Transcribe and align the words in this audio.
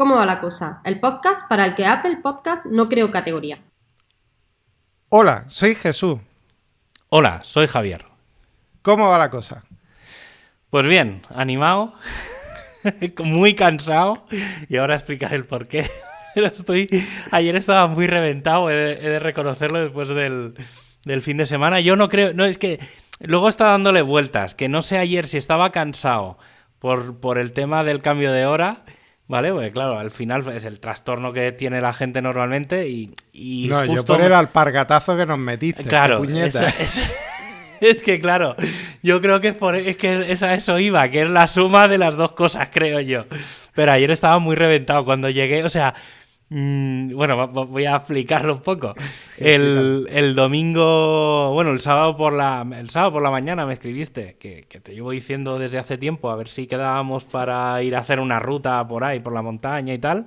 ¿Cómo 0.00 0.16
va 0.16 0.24
la 0.24 0.40
cosa? 0.40 0.80
El 0.82 0.98
podcast 0.98 1.46
para 1.46 1.66
el 1.66 1.74
que 1.74 1.84
Apple 1.84 2.20
Podcast 2.22 2.64
no 2.64 2.88
creó 2.88 3.10
categoría. 3.10 3.58
Hola, 5.10 5.44
soy 5.48 5.74
Jesús. 5.74 6.18
Hola, 7.10 7.40
soy 7.42 7.66
Javier. 7.66 8.06
¿Cómo 8.80 9.10
va 9.10 9.18
la 9.18 9.28
cosa? 9.28 9.62
Pues 10.70 10.86
bien, 10.86 11.20
animado, 11.28 11.92
muy 13.18 13.54
cansado 13.54 14.24
y 14.70 14.78
ahora 14.78 14.94
explicaré 14.94 15.36
el 15.36 15.44
por 15.44 15.68
qué. 15.68 15.86
Pero 16.34 16.46
estoy. 16.46 16.88
Ayer 17.30 17.54
estaba 17.56 17.86
muy 17.86 18.06
reventado, 18.06 18.70
he 18.70 18.74
de, 18.74 18.92
he 19.06 19.10
de 19.10 19.18
reconocerlo 19.18 19.80
después 19.80 20.08
del, 20.08 20.54
del 21.04 21.20
fin 21.20 21.36
de 21.36 21.44
semana. 21.44 21.78
Yo 21.80 21.96
no 21.96 22.08
creo. 22.08 22.32
No, 22.32 22.46
es 22.46 22.56
que 22.56 22.80
luego 23.18 23.50
está 23.50 23.66
dándole 23.66 24.00
vueltas. 24.00 24.54
Que 24.54 24.70
no 24.70 24.80
sé 24.80 24.96
ayer 24.96 25.26
si 25.26 25.36
estaba 25.36 25.72
cansado 25.72 26.38
por, 26.78 27.20
por 27.20 27.36
el 27.36 27.52
tema 27.52 27.84
del 27.84 28.00
cambio 28.00 28.32
de 28.32 28.46
hora. 28.46 28.82
¿Vale? 29.30 29.52
Porque 29.52 29.70
claro, 29.70 29.96
al 29.96 30.10
final 30.10 30.44
es 30.48 30.64
el 30.64 30.80
trastorno 30.80 31.32
que 31.32 31.52
tiene 31.52 31.80
la 31.80 31.92
gente 31.92 32.20
normalmente 32.20 32.88
y. 32.88 33.14
y 33.32 33.68
No, 33.68 33.84
yo 33.84 33.92
justo- 33.92 34.14
por 34.14 34.22
el 34.22 34.32
alpargatazo 34.32 35.16
que 35.16 35.24
nos 35.24 35.38
metiste. 35.38 35.84
Claro, 35.84 36.24
esa- 36.24 36.66
esa- 36.68 37.08
es 37.80 38.02
que 38.02 38.18
claro, 38.20 38.56
yo 39.04 39.20
creo 39.20 39.40
que 39.40 39.48
es, 39.48 39.54
por, 39.54 39.76
es 39.76 39.96
que 39.96 40.32
es 40.32 40.42
a 40.42 40.54
eso 40.54 40.80
iba, 40.80 41.08
que 41.10 41.22
es 41.22 41.30
la 41.30 41.46
suma 41.46 41.86
de 41.86 41.98
las 41.98 42.16
dos 42.16 42.32
cosas, 42.32 42.70
creo 42.72 42.98
yo. 43.00 43.26
Pero 43.72 43.92
ayer 43.92 44.10
estaba 44.10 44.40
muy 44.40 44.56
reventado 44.56 45.04
cuando 45.04 45.30
llegué, 45.30 45.62
o 45.62 45.68
sea, 45.68 45.94
mm, 46.50 47.14
bueno, 47.14 47.48
voy 47.48 47.86
a 47.86 47.96
explicarlo 47.96 48.54
un 48.54 48.62
poco. 48.62 48.92
El, 49.38 50.06
el 50.10 50.34
domingo, 50.34 51.52
bueno, 51.54 51.70
el 51.70 51.80
sábado 51.80 52.16
por 52.16 52.32
la 52.32 52.66
el 52.78 52.90
sábado 52.90 53.12
por 53.14 53.22
la 53.22 53.30
mañana 53.30 53.64
me 53.64 53.72
escribiste, 53.72 54.36
que, 54.38 54.66
que 54.68 54.80
te 54.80 54.94
llevo 54.94 55.10
diciendo 55.12 55.58
desde 55.58 55.78
hace 55.78 55.96
tiempo, 55.96 56.30
a 56.30 56.36
ver 56.36 56.48
si 56.48 56.66
quedábamos 56.66 57.24
para 57.24 57.82
ir 57.82 57.96
a 57.96 58.00
hacer 58.00 58.20
una 58.20 58.38
ruta 58.38 58.86
por 58.86 59.04
ahí, 59.04 59.20
por 59.20 59.32
la 59.32 59.42
montaña 59.42 59.94
y 59.94 59.98
tal. 59.98 60.26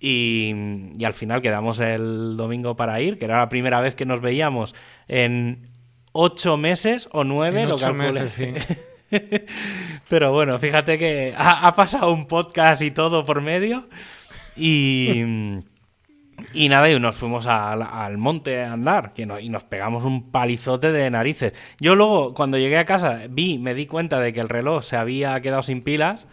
Y, 0.00 0.54
y 0.96 1.04
al 1.04 1.12
final 1.12 1.42
quedamos 1.42 1.80
el 1.80 2.36
domingo 2.36 2.76
para 2.76 3.00
ir, 3.00 3.18
que 3.18 3.24
era 3.24 3.38
la 3.38 3.48
primera 3.48 3.80
vez 3.80 3.96
que 3.96 4.06
nos 4.06 4.20
veíamos 4.20 4.76
en 5.08 5.70
ocho 6.12 6.56
meses 6.56 7.08
o 7.12 7.24
nueve, 7.24 7.62
En 7.62 7.68
lo 7.68 7.74
ocho 7.74 7.94
meses, 7.94 8.32
sí. 8.32 8.52
Pero 10.08 10.32
bueno, 10.32 10.58
fíjate 10.58 10.98
que 10.98 11.34
ha, 11.36 11.66
ha 11.66 11.74
pasado 11.74 12.12
un 12.12 12.26
podcast 12.26 12.82
y 12.82 12.90
todo 12.90 13.24
por 13.24 13.40
medio. 13.40 13.88
Y, 14.58 15.24
y 16.54 16.68
nada, 16.68 16.88
y 16.90 16.98
nos 17.00 17.16
fuimos 17.16 17.46
al, 17.46 17.82
al 17.82 18.16
monte 18.18 18.62
a 18.62 18.72
andar 18.72 19.12
que 19.12 19.26
no- 19.26 19.40
y 19.40 19.48
nos 19.48 19.64
pegamos 19.64 20.04
un 20.04 20.30
palizote 20.30 20.92
de 20.92 21.10
narices. 21.10 21.52
Yo 21.80 21.94
luego, 21.96 22.34
cuando 22.34 22.58
llegué 22.58 22.78
a 22.78 22.84
casa, 22.84 23.22
vi, 23.28 23.58
me 23.58 23.74
di 23.74 23.86
cuenta 23.86 24.20
de 24.20 24.32
que 24.32 24.40
el 24.40 24.48
reloj 24.48 24.82
se 24.84 24.96
había 24.96 25.40
quedado 25.40 25.62
sin 25.62 25.82
pilas. 25.82 26.26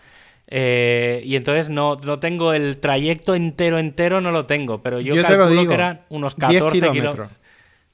eh, 0.48 1.22
y 1.26 1.36
entonces 1.38 1.70
no, 1.70 1.96
no 2.04 2.20
tengo 2.20 2.54
el 2.54 2.78
trayecto 2.78 3.34
entero, 3.34 3.80
entero, 3.80 4.22
no 4.22 4.30
lo 4.32 4.46
tengo. 4.46 4.82
Pero 4.84 5.00
yo, 5.02 5.16
Yo 5.16 5.24
calculo 5.24 5.48
digo, 5.50 5.68
que 5.70 5.74
eran 5.74 6.02
unos 6.10 6.36
10 6.36 6.52
14 6.62 6.72
kilómetros. 6.80 6.94
kilómetros. 7.14 7.30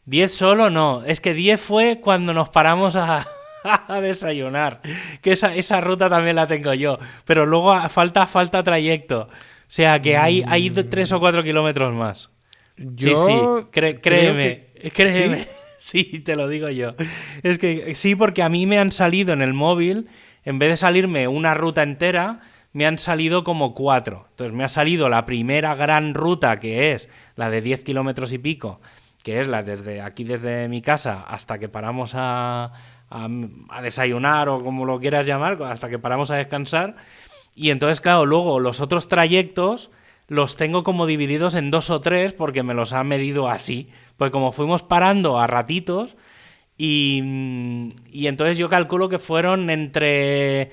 10 0.05 0.33
solo 0.33 0.69
no, 0.69 1.03
es 1.05 1.21
que 1.21 1.33
10 1.33 1.61
fue 1.61 1.99
cuando 2.01 2.33
nos 2.33 2.49
paramos 2.49 2.97
a, 2.97 3.25
a 3.87 4.01
desayunar. 4.01 4.81
Que 5.21 5.31
esa, 5.31 5.55
esa 5.55 5.79
ruta 5.79 6.09
también 6.09 6.35
la 6.35 6.47
tengo 6.47 6.73
yo. 6.73 6.97
Pero 7.23 7.45
luego 7.45 7.73
falta, 7.87 8.27
falta 8.27 8.63
trayecto. 8.63 9.29
O 9.71 9.73
sea 9.73 10.01
que 10.01 10.17
hay, 10.17 10.43
hay 10.49 10.69
3 10.69 11.11
o 11.13 11.19
4 11.21 11.43
kilómetros 11.43 11.93
más. 11.93 12.29
Yo 12.75 13.15
sí, 13.15 13.33
créeme, 13.71 14.67
que- 14.81 14.91
créeme. 14.93 15.45
¿Sí? 15.77 16.19
te 16.19 16.35
lo 16.35 16.49
digo 16.49 16.67
yo. 16.67 16.93
Es 17.41 17.57
que 17.57 17.95
sí, 17.95 18.15
porque 18.15 18.43
a 18.43 18.49
mí 18.49 18.67
me 18.67 18.79
han 18.79 18.91
salido 18.91 19.31
en 19.31 19.41
el 19.41 19.53
móvil, 19.53 20.09
en 20.43 20.59
vez 20.59 20.71
de 20.71 20.75
salirme 20.77 21.29
una 21.29 21.53
ruta 21.53 21.83
entera, 21.83 22.41
me 22.73 22.85
han 22.85 22.97
salido 22.97 23.45
como 23.45 23.73
cuatro. 23.73 24.27
Entonces 24.31 24.53
me 24.53 24.65
ha 24.65 24.67
salido 24.67 25.07
la 25.07 25.25
primera 25.25 25.73
gran 25.73 26.15
ruta, 26.15 26.59
que 26.59 26.91
es 26.91 27.09
la 27.37 27.49
de 27.49 27.61
10 27.61 27.85
kilómetros 27.85 28.33
y 28.33 28.39
pico, 28.39 28.81
que 29.23 29.39
es 29.39 29.47
la 29.47 29.63
desde 29.63 30.01
aquí, 30.01 30.25
desde 30.25 30.67
mi 30.67 30.81
casa, 30.81 31.23
hasta 31.29 31.59
que 31.59 31.69
paramos 31.69 32.11
a, 32.15 32.73
a, 33.09 33.27
a 33.69 33.81
desayunar 33.81 34.49
o 34.49 34.61
como 34.61 34.83
lo 34.85 34.99
quieras 34.99 35.25
llamar, 35.25 35.63
hasta 35.63 35.89
que 35.89 35.97
paramos 35.97 36.29
a 36.29 36.35
descansar. 36.35 36.97
Y 37.55 37.69
entonces, 37.71 38.01
claro, 38.01 38.25
luego 38.25 38.59
los 38.59 38.79
otros 38.81 39.07
trayectos 39.07 39.91
los 40.27 40.55
tengo 40.55 40.83
como 40.83 41.05
divididos 41.05 41.55
en 41.55 41.71
dos 41.71 41.89
o 41.89 41.99
tres 42.01 42.31
porque 42.33 42.63
me 42.63 42.73
los 42.73 42.93
han 42.93 43.07
medido 43.07 43.49
así. 43.49 43.89
Pues 44.17 44.31
como 44.31 44.51
fuimos 44.51 44.81
parando 44.83 45.39
a 45.39 45.47
ratitos 45.47 46.15
y, 46.77 47.89
y 48.11 48.27
entonces 48.27 48.57
yo 48.57 48.69
calculo 48.69 49.09
que 49.09 49.19
fueron 49.19 49.69
entre 49.69 50.69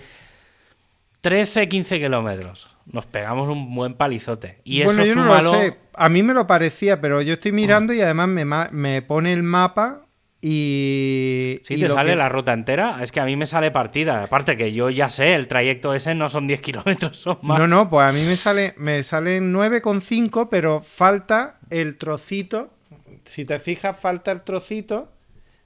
13 1.20 1.68
15 1.68 1.98
kilómetros. 2.00 2.70
Nos 2.90 3.06
pegamos 3.06 3.48
un 3.48 3.74
buen 3.74 3.94
palizote. 3.94 4.60
Y 4.64 4.82
bueno, 4.84 5.02
eso 5.02 5.14
yo 5.14 5.14
no 5.16 5.24
súmalo- 5.26 5.52
lo 5.52 5.60
sé. 5.60 5.76
A 5.94 6.08
mí 6.08 6.22
me 6.22 6.32
lo 6.32 6.46
parecía, 6.46 7.00
pero 7.00 7.20
yo 7.22 7.34
estoy 7.34 7.52
mirando 7.52 7.92
y 7.92 8.00
además 8.00 8.28
me, 8.28 8.44
me 8.44 9.02
pone 9.02 9.32
el 9.32 9.42
mapa 9.42 10.02
y. 10.40 11.58
Sí, 11.62 11.74
y 11.74 11.80
te 11.80 11.88
sale 11.88 12.10
que- 12.10 12.16
la 12.16 12.28
ruta 12.28 12.52
entera. 12.52 13.02
Es 13.02 13.12
que 13.12 13.20
a 13.20 13.24
mí 13.24 13.36
me 13.36 13.46
sale 13.46 13.70
partida. 13.70 14.22
Aparte 14.24 14.56
que 14.56 14.72
yo 14.72 14.90
ya 14.90 15.08
sé, 15.10 15.34
el 15.34 15.48
trayecto 15.48 15.94
ese 15.94 16.14
no 16.14 16.28
son 16.28 16.46
10 16.46 16.60
kilómetros, 16.62 17.16
son 17.18 17.38
más. 17.42 17.58
No, 17.58 17.66
no, 17.68 17.88
pues 17.90 18.06
a 18.08 18.12
mí 18.12 18.22
me 18.22 18.36
sale 18.36 18.74
me 18.76 19.02
salen 19.02 19.52
9,5, 19.52 20.48
pero 20.50 20.80
falta 20.82 21.58
el 21.70 21.96
trocito. 21.96 22.70
Si 23.24 23.44
te 23.44 23.58
fijas, 23.58 23.96
falta 23.98 24.32
el 24.32 24.42
trocito 24.42 25.12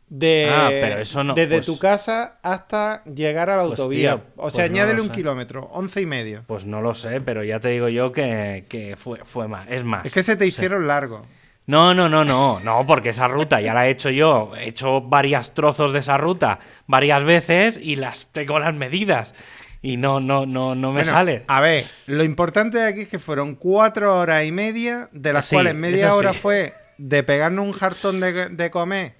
de 0.09 0.49
Ah, 0.53 0.69
pero 0.69 0.99
eso 1.01 1.23
no, 1.25 1.33
desde 1.35 1.57
pues- 1.57 1.67
tu 1.67 1.79
casa 1.79 2.39
hasta 2.43 3.03
llegar 3.05 3.49
a 3.51 3.57
la 3.57 3.67
Pues, 3.67 3.79
autovía. 3.81 4.17
tío, 4.17 4.23
o 4.37 4.51
sea, 4.51 4.65
pues 4.65 4.71
añádele 4.71 5.01
un 5.01 5.07
sé. 5.09 5.13
kilómetro, 5.15 5.71
11 5.73 6.01
y 6.03 6.07
medio. 6.07 6.43
Pues 6.47 6.67
no 6.67 6.83
lo 6.83 6.95
sé, 6.95 7.21
pero 7.21 7.45
ya 7.45 7.61
te 7.61 7.69
digo 7.69 7.89
yo 7.89 8.13
que, 8.13 8.65
que 8.69 8.97
fue, 8.97 9.21
fue 9.25 9.49
más. 9.49 9.67
Es 9.71 9.85
más. 9.85 10.05
Es 10.05 10.13
que 10.13 10.23
se 10.23 10.37
te 10.37 10.45
Sí. 10.45 10.49
hicieron 10.51 10.87
largo. 10.87 11.23
No, 11.67 11.95
no, 11.95 12.09
no, 12.09 12.25
no, 12.25 12.59
no, 12.61 12.87
porque 12.87 13.11
esa 13.11 13.29
ruta 13.29 13.61
ya 13.61 13.73
la 13.73 13.87
he 13.87 13.91
hecho 13.91 14.11
yo. 14.11 14.53
He 14.57 14.69
hecho 14.69 15.01
varios 15.01 15.55
trozos 15.55 15.93
de 15.93 16.01
esa 16.01 16.17
ruta 16.17 16.59
varias 16.87 17.23
veces 17.25 17.79
y 17.81 17.97
las 17.97 18.27
tengo 18.33 18.59
las 18.59 18.75
medidas. 18.75 19.35
Y 19.81 19.97
no, 19.97 20.21
no, 20.21 20.45
no, 20.47 20.75
no 20.75 20.89
me 20.89 21.01
Bueno, 21.01 21.11
sale. 21.11 21.45
A 21.49 21.61
ver, 21.61 21.85
lo 22.07 22.25
importante 22.25 22.79
de 22.79 22.87
aquí 22.87 23.01
es 23.03 23.09
que 23.09 23.19
fueron 23.19 23.55
cuatro 23.57 24.17
horas 24.19 24.45
y 24.45 24.53
media, 24.53 25.09
de 25.13 25.33
las 25.33 25.47
Sí, 25.47 25.57
cuales 25.57 25.75
media 25.75 26.15
hora 26.15 26.33
sí. 26.33 26.39
fue 26.41 26.73
de 26.99 27.23
pegarnos 27.23 27.65
un 27.67 27.73
jartón 27.73 28.21
de, 28.21 28.49
de 28.51 28.71
comer, 28.71 29.15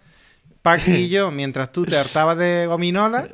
Paqui 0.63 0.93
y 0.93 1.09
yo, 1.09 1.33
mientras 1.33 1.73
tú 1.73 1.85
te 1.85 1.97
hartabas 1.97 2.37
de 2.39 2.67
gominola. 2.69 3.29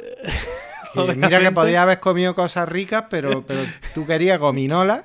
Que 0.94 1.15
mira 1.16 1.41
que 1.41 1.53
podías 1.53 1.82
haber 1.82 2.00
comido 2.00 2.34
cosas 2.34 2.69
ricas, 2.69 3.04
pero, 3.10 3.44
pero 3.47 3.60
tú 3.94 4.06
querías 4.06 4.38
gominola. 4.38 5.04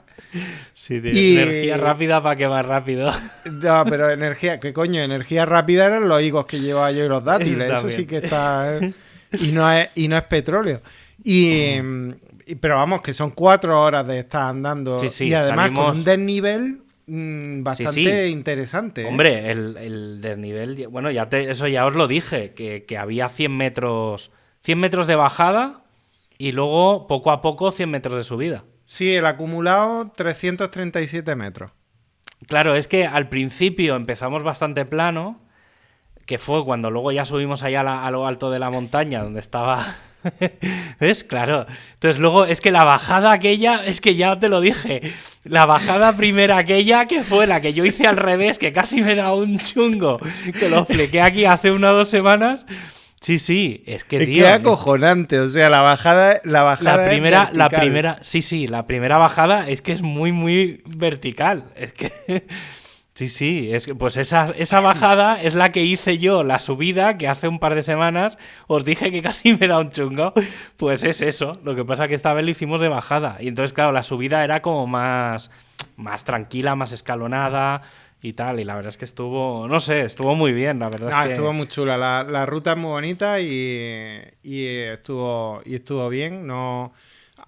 Sí, 0.74 1.00
tío, 1.00 1.12
y- 1.14 1.38
Energía 1.38 1.78
rápida 1.78 2.22
para 2.24 2.36
quemar 2.36 2.68
rápido. 2.68 3.12
No, 3.46 3.86
pero 3.86 4.10
energía, 4.10 4.60
¿qué 4.60 4.74
coño? 4.74 5.02
Energía 5.02 5.46
rápida 5.46 5.86
eran 5.86 6.08
los 6.08 6.22
higos 6.22 6.46
que 6.46 6.60
llevaba 6.60 6.92
yo 6.92 7.06
y 7.06 7.10
los 7.10 7.24
dátiles. 7.24 7.60
Está 7.60 7.78
Eso 7.80 7.90
sí 7.90 8.06
que 8.06 8.18
está. 8.18 8.78
eh, 8.78 8.94
Y 9.40 9.52
no 9.52 9.72
es, 9.72 9.90
y 9.96 10.08
no 10.08 10.18
es 10.18 10.24
petróleo. 10.24 10.82
Y, 11.24 11.76
mm, 11.82 12.14
pero 12.60 12.76
vamos, 12.78 13.02
que 13.02 13.14
son 13.14 13.32
cuatro 13.32 13.82
horas 13.82 14.06
de 14.08 14.20
estar 14.20 14.44
andando. 14.50 14.98
Sí, 15.00 15.10
sí, 15.10 15.28
y 15.30 15.34
además 15.34 15.70
salimos- 15.70 15.86
con 15.90 15.98
un 15.98 16.04
desnivel 16.04 16.82
mm, 17.08 17.64
bastante 17.64 17.92
sí. 18.28 18.32
interesante. 18.32 19.02
¿eh? 19.04 19.06
Hombre, 19.06 19.52
el, 19.52 19.78
el 19.78 20.22
desnivel, 20.22 20.88
bueno, 20.90 21.12
ya 21.12 21.30
te, 21.30 21.50
eso 21.50 21.68
ya 21.68 21.86
os 21.86 21.94
lo 21.96 22.08
dije, 22.08 22.54
que, 22.54 22.84
que 22.86 22.98
había 22.98 23.30
100 23.30 23.56
metros, 23.56 24.32
100 24.64 24.80
metros 24.80 25.08
de 25.08 25.16
bajada 25.16 25.82
y 26.38 26.52
luego 26.52 27.08
poco 27.08 27.32
a 27.32 27.42
poco 27.42 27.72
100 27.72 27.90
metros 27.90 28.16
de 28.16 28.24
subida. 28.24 28.64
Sí, 28.86 29.14
el 29.16 29.26
acumulado 29.26 30.12
337 30.16 31.36
metros. 31.36 31.72
Claro, 32.48 32.76
es 32.76 32.88
que 32.88 33.06
al 33.06 33.30
principio 33.30 33.96
empezamos 33.96 34.44
bastante 34.44 34.86
plano, 34.86 35.40
que 36.26 36.38
fue 36.38 36.64
cuando 36.66 36.92
luego 36.92 37.12
ya 37.12 37.26
subimos 37.26 37.64
allá 37.64 37.82
a, 37.82 37.84
la- 37.84 38.06
a 38.06 38.12
lo 38.12 38.28
alto 38.28 38.52
de 38.52 38.60
la 38.60 38.70
montaña, 38.70 39.24
donde 39.24 39.40
estaba... 39.40 39.86
¿Ves? 41.00 41.24
Claro. 41.24 41.66
Entonces 41.96 42.20
luego 42.20 42.46
es 42.46 42.62
que 42.62 42.72
la 42.72 42.84
bajada 42.86 43.32
aquella, 43.34 43.84
es 43.86 44.00
que 44.02 44.16
ya 44.16 44.38
te 44.40 44.48
lo 44.50 44.62
dije, 44.62 45.02
la 45.44 45.66
bajada 45.66 46.16
primera 46.16 46.58
aquella, 46.58 47.06
que 47.08 47.24
fue 47.24 47.48
la 47.48 47.60
que 47.62 47.74
yo 47.74 47.84
hice 47.86 48.08
al 48.08 48.16
revés, 48.18 48.58
que 48.60 48.72
casi 48.74 49.02
me 49.02 49.16
da 49.16 49.34
un 49.34 49.60
chungo, 49.60 50.20
que 50.60 50.70
lo 50.70 50.80
expliqué 50.80 51.22
aquí 51.22 51.44
hace 51.46 51.72
una 51.72 51.92
o 51.92 51.96
dos 51.96 52.10
semanas. 52.10 52.66
Sí, 53.24 53.40
sí, 53.40 53.82
es 53.86 54.04
que... 54.04 54.18
Es 54.18 54.26
tío, 54.26 54.44
que 54.44 54.50
es 54.50 54.54
acojonante. 54.54 55.40
O 55.40 55.48
sea, 55.48 55.70
la 55.70 55.80
bajada. 55.80 56.42
La, 56.44 56.64
bajada 56.64 56.98
la 56.98 57.04
es 57.04 57.10
primera, 57.10 57.50
la 57.54 57.70
primera, 57.70 58.20
sí, 58.22 58.42
sí, 58.42 58.68
la 58.68 58.86
primera 58.86 59.18
bajada 59.18 59.70
es 59.70 59.82
que 59.82 59.94
es 59.94 60.02
muy, 60.02 60.34
muy 60.34 60.84
vertical. 60.86 61.72
Es 61.78 61.94
que, 61.94 62.12
sí, 63.14 63.30
sí, 63.30 63.70
es 63.72 63.86
que, 63.86 63.96
pues 63.96 64.18
esa, 64.18 64.48
esa 64.58 64.82
bajada 64.82 65.42
es 65.42 65.56
la 65.56 65.72
que 65.72 65.86
hice 65.86 66.18
yo, 66.18 66.44
la 66.44 66.60
subida, 66.60 67.18
que 67.18 67.30
hace 67.30 67.48
un 67.48 67.60
par 67.60 67.76
de 67.76 67.84
semanas 67.84 68.38
os 68.68 68.84
dije 68.84 69.10
que 69.10 69.22
casi 69.22 69.56
me 69.56 69.68
da 69.68 69.80
un 69.80 69.92
chungo. 69.92 70.34
Pues 70.76 71.06
es 71.06 71.22
eso. 71.22 71.54
Lo 71.64 71.78
que 71.78 71.86
pasa 71.86 72.10
que 72.10 72.16
esta 72.16 72.34
vez 72.34 72.44
lo 72.44 72.52
hicimos 72.52 72.82
de 72.82 72.90
bajada. 72.90 73.38
Y 73.40 73.48
entonces, 73.48 73.72
claro, 73.72 73.94
la 73.94 74.04
subida 74.04 74.44
era 74.44 74.62
como 74.62 74.86
más, 74.86 75.50
más 75.96 76.26
tranquila, 76.26 76.76
más 76.76 76.92
escalonada 76.92 77.84
y 78.24 78.34
tal. 78.34 78.60
Y 78.60 78.64
la 78.64 78.74
verdad 78.76 78.90
es 78.90 78.98
que 78.98 79.06
estuvo, 79.06 79.68
no 79.68 79.80
sé, 79.80 80.02
estuvo 80.02 80.34
muy 80.36 80.54
bien, 80.54 80.80
la 80.80 80.90
verdad. 80.90 81.12
Ah, 81.14 81.22
es 81.24 81.28
que... 81.28 81.34
estuvo 81.34 81.54
muy 81.54 81.68
chula. 81.68 81.98
La, 81.98 82.24
la 82.24 82.46
ruta 82.48 82.72
es 82.72 82.78
muy 82.78 82.90
bonita 82.92 83.40
y, 83.40 84.20
y 84.42 84.66
estuvo, 84.66 85.62
y 85.66 85.76
estuvo 85.76 86.08
bien. 86.10 86.48
No, 86.48 86.94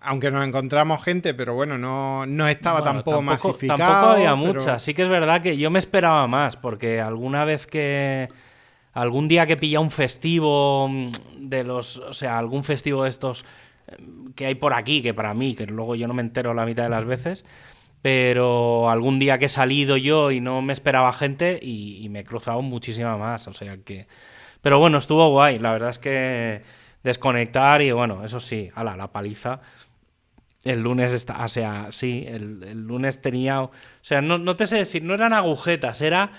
aunque 0.02 0.30
nos 0.30 0.46
encontramos 0.46 1.04
gente, 1.04 1.34
pero 1.34 1.56
bueno, 1.56 1.78
no, 1.78 2.26
no 2.26 2.48
estaba 2.48 2.82
Bueno, 2.82 2.96
tampoco, 2.96 3.22
masificado. 3.22 3.80
Tampoco 3.80 4.12
había 4.14 4.36
pero- 4.36 4.38
muchas. 4.54 4.84
Sí 4.84 4.94
que 4.94 5.04
es 5.04 5.10
verdad 5.10 5.42
que 5.42 5.58
yo 5.58 5.72
me 5.72 5.80
esperaba 5.80 6.28
más, 6.28 6.56
porque 6.58 7.00
alguna 7.02 7.46
vez 7.46 7.66
que. 7.66 8.30
Algún 8.94 9.28
día 9.28 9.46
que 9.46 9.58
pilla 9.58 9.82
un 9.82 9.92
festivo 9.92 10.90
de 11.38 11.64
los. 11.66 11.98
O 11.98 12.14
sea, 12.14 12.38
algún 12.38 12.64
festivo 12.64 13.04
de 13.04 13.10
estos 13.10 13.44
eh, 13.88 13.98
que 14.36 14.46
hay 14.46 14.56
por 14.56 14.74
aquí, 14.74 15.02
que 15.02 15.14
para 15.14 15.34
mí, 15.34 15.54
que 15.54 15.66
luego 15.66 15.96
yo 15.96 16.08
no 16.08 16.14
me 16.14 16.22
entero 16.22 16.54
la 16.54 16.66
mitad 16.66 16.84
de 16.84 16.90
las 16.90 17.04
veces. 17.04 17.46
Pero 18.06 18.88
algún 18.92 19.18
día 19.18 19.40
que 19.40 19.46
he 19.46 19.50
salido 19.50 19.98
yo 19.98 20.30
y 20.30 20.40
no 20.40 20.62
me 20.62 20.74
esperaba 20.74 21.12
gente 21.12 21.58
y, 21.60 22.08
me 22.10 22.20
he 22.20 22.24
cruzado 22.24 22.62
muchísima 22.62 23.18
más. 23.18 23.48
O 23.48 23.54
sea 23.54 23.78
que. 23.78 24.06
Pero 24.62 24.78
bueno, 24.78 25.00
estuvo 25.00 25.28
guay. 25.32 25.58
La 25.58 25.72
verdad 25.72 25.90
es 25.90 25.98
que 25.98 26.62
desconectar 27.02 27.82
y 27.82 27.92
bueno, 27.94 28.24
eso 28.24 28.40
sí, 28.40 28.70
ala, 28.76 28.96
la 28.96 29.12
paliza. 29.12 29.60
El 30.64 30.82
lunes 30.82 31.14
está, 31.14 31.44
o 31.44 31.48
sea, 31.48 31.88
sí, 31.90 32.26
el, 32.28 32.62
el 32.68 32.86
lunes 32.86 33.22
tenía, 33.22 33.64
o 33.64 33.72
sea, 34.04 34.22
no, 34.22 34.38
no 34.38 34.56
te 34.56 34.68
sé 34.68 34.76
decir, 34.76 35.02
no 35.02 35.16
eran 35.16 35.34
agujetas, 35.34 36.00
era 36.02 36.30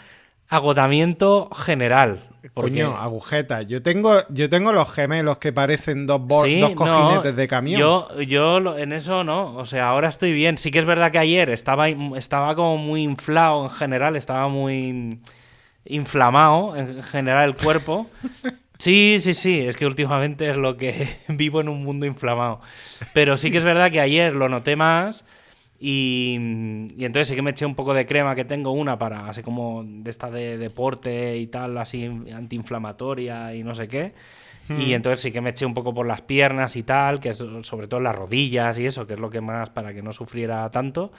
agotamiento 0.49 1.51
general. 1.53 2.29
Coño, 2.55 2.97
agujetas. 2.97 3.67
Yo 3.67 3.83
tengo, 3.83 4.23
yo 4.29 4.49
tengo 4.49 4.73
los 4.73 4.91
gemelos 4.93 5.39
que 5.39 5.53
parecen 5.53 6.07
dos, 6.07 6.21
Sí, 6.45 6.61
dos 6.61 6.71
no, 6.71 6.77
cojinetes 6.77 7.37
de 7.37 7.49
camión. 7.49 7.81
Yo, 7.81 8.21
yo 8.23 8.79
en 8.79 8.93
eso 8.93 9.25
no, 9.25 9.57
o 9.57 9.67
sea, 9.67 9.89
ahora 9.89 10.09
estoy 10.09 10.33
bien. 10.33 10.59
Sí 10.59 10.71
que 10.71 10.79
es 10.79 10.85
verdad 10.85 11.11
que 11.11 11.19
ayer 11.19 11.51
estaba, 11.51 11.89
estaba 11.89 12.55
como 12.55 12.77
muy 12.77 13.03
inflado 13.03 13.65
en 13.65 13.71
general, 13.71 14.17
estaba 14.17 14.49
muy 14.49 15.21
inflamado 15.85 16.77
en 16.77 17.03
general 17.03 17.51
el 17.51 17.57
cuerpo. 17.57 18.09
Sí, 18.79 19.19
sí, 19.21 19.33
sí, 19.33 19.61
es 19.61 19.75
que 19.77 19.87
últimamente 19.87 20.51
es 20.51 20.57
lo 20.59 20.77
que 20.77 21.09
vivo 21.29 21.61
en 21.61 21.71
un 21.71 21.83
mundo 21.83 22.05
inflamado. 22.05 22.61
Pero 23.15 23.39
sí 23.39 23.51
que 23.51 23.59
es 23.59 23.65
verdad 23.65 23.91
que 23.91 24.01
ayer 24.01 24.35
lo 24.35 24.49
noté 24.49 24.77
más 24.77 25.25
y, 25.79 26.39
y 26.97 27.05
entonces 27.05 27.29
sí 27.29 27.35
que 27.35 27.43
me 27.43 27.51
eché 27.51 27.67
un 27.67 27.75
poco 27.75 27.95
de 27.95 28.07
crema 28.07 28.35
que 28.35 28.45
tengo 28.45 28.73
una 28.73 28.99
para 28.99 29.29
así 29.29 29.43
como 29.43 29.85
de 29.85 30.11
esta 30.11 30.31
de 30.31 30.57
deporte 30.59 31.37
y 31.37 31.47
tal, 31.47 31.77
así 31.79 32.05
antiinflamatoria 32.07 33.55
y 33.55 33.63
no 33.63 33.75
sé 33.75 33.89
qué. 33.89 34.15
Y 34.69 34.95
entonces 34.95 35.21
sí 35.21 35.31
que 35.31 35.41
me 35.41 35.51
eché 35.51 35.65
un 35.65 35.75
poco 35.75 35.95
por 35.95 36.09
las 36.09 36.23
piernas 36.23 36.75
y 36.75 36.83
tal, 36.83 37.21
que 37.21 37.29
es 37.29 37.45
sobre 37.63 37.87
todo 37.87 38.01
las 38.01 38.17
rodillas 38.17 38.77
y 38.81 38.87
eso, 38.87 39.07
que 39.07 39.13
es 39.13 39.21
lo 39.21 39.31
que 39.31 39.41
más 39.41 39.71
para 39.71 39.95
que 39.95 40.03
no 40.03 40.13
sufriera 40.13 40.69
tanto. 40.73 41.13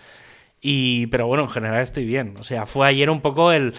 Y, 0.59 1.07
pero 1.07 1.27
bueno, 1.27 1.43
en 1.43 1.49
general 1.49 1.81
estoy 1.81 2.05
bien. 2.05 2.35
O 2.39 2.43
sea, 2.43 2.65
fue 2.65 2.87
ayer 2.87 3.09
un 3.09 3.21
poco 3.21 3.53
el, 3.53 3.73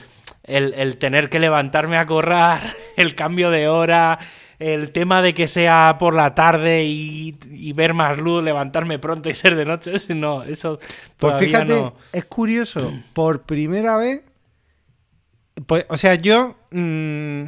el, 0.44 0.72
el 0.72 0.96
tener 0.96 1.28
que 1.28 1.38
levantarme 1.38 1.98
a 1.98 2.06
correr, 2.06 2.60
el 2.96 3.14
cambio 3.14 3.50
de 3.50 3.69
hora, 3.69 4.19
el 4.58 4.90
tema 4.90 5.22
de 5.22 5.34
que 5.34 5.46
sea 5.46 5.96
por 5.99 6.14
la 6.14 6.34
tarde 6.34 6.84
y, 6.84 7.38
y 7.50 7.72
ver 7.72 7.94
más 7.94 8.19
luz, 8.19 8.43
levantarme 8.43 8.99
pronto 8.99 9.31
y 9.31 9.34
ser 9.34 9.55
de 9.56 9.64
noche. 9.64 9.93
No, 10.14 10.43
eso 10.43 10.78
Pues 11.16 11.37
fíjate, 11.38 11.75
no. 11.75 11.94
es 12.12 12.25
curioso, 12.25 12.93
por 13.12 13.43
primera 13.43 13.96
vez, 13.96 14.22
pues, 15.66 15.87
o 15.88 15.96
sea, 15.96 16.14
yo 16.14 16.56
mm, 16.70 17.43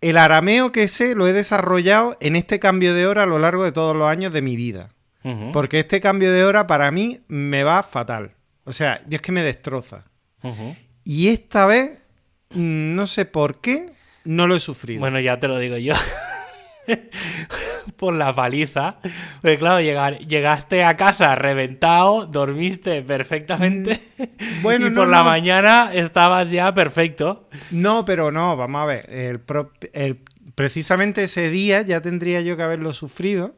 el 0.00 0.18
arameo 0.18 0.72
que 0.72 0.88
sé 0.88 1.14
lo 1.14 1.26
he 1.26 1.32
desarrollado 1.32 2.16
en 2.20 2.36
este 2.36 2.58
cambio 2.58 2.94
de 2.94 3.06
hora 3.06 3.24
a 3.24 3.26
lo 3.26 3.38
largo 3.38 3.64
de 3.64 3.72
todos 3.72 3.96
los 3.96 4.08
años 4.08 4.32
de 4.32 4.42
mi 4.42 4.56
vida. 4.56 4.90
Porque 5.52 5.80
este 5.80 6.00
cambio 6.00 6.30
de 6.30 6.44
hora 6.44 6.68
para 6.68 6.92
mí 6.92 7.18
me 7.26 7.64
va 7.64 7.82
fatal. 7.82 8.36
O 8.62 8.72
sea, 8.72 9.00
es 9.10 9.20
que 9.20 9.32
me 9.32 9.42
destroza. 9.42 10.04
Y 11.02 11.28
esta 11.28 11.66
vez, 11.66 11.98
mm, 12.50 12.94
no 12.94 13.08
sé 13.08 13.24
por 13.24 13.60
qué, 13.60 13.90
no 14.26 14.46
lo 14.46 14.56
he 14.56 14.60
sufrido. 14.60 15.00
Bueno, 15.00 15.18
ya 15.20 15.38
te 15.40 15.48
lo 15.48 15.58
digo 15.58 15.76
yo. 15.78 15.94
Por 17.96 18.14
la 18.14 18.34
paliza. 18.34 18.96
Porque 19.40 19.56
claro, 19.58 19.80
llegar, 19.80 20.18
llegaste 20.18 20.84
a 20.84 20.96
casa 20.96 21.34
reventado, 21.34 22.26
dormiste 22.26 23.02
perfectamente. 23.02 24.00
bueno, 24.62 24.86
y 24.86 24.90
no, 24.90 24.96
por 25.00 25.08
la 25.08 25.22
mañana 25.22 25.90
estabas 25.94 26.50
ya 26.50 26.74
perfecto. 26.74 27.48
No, 27.70 28.04
pero 28.04 28.30
no, 28.30 28.56
vamos 28.56 28.82
a 28.82 28.84
ver. 28.84 29.06
El 29.10 29.40
pro- 29.40 29.72
el- 29.92 30.20
precisamente 30.54 31.24
ese 31.24 31.48
día 31.50 31.82
ya 31.82 32.00
tendría 32.02 32.40
yo 32.42 32.56
que 32.56 32.62
haberlo 32.62 32.92
sufrido, 32.92 33.54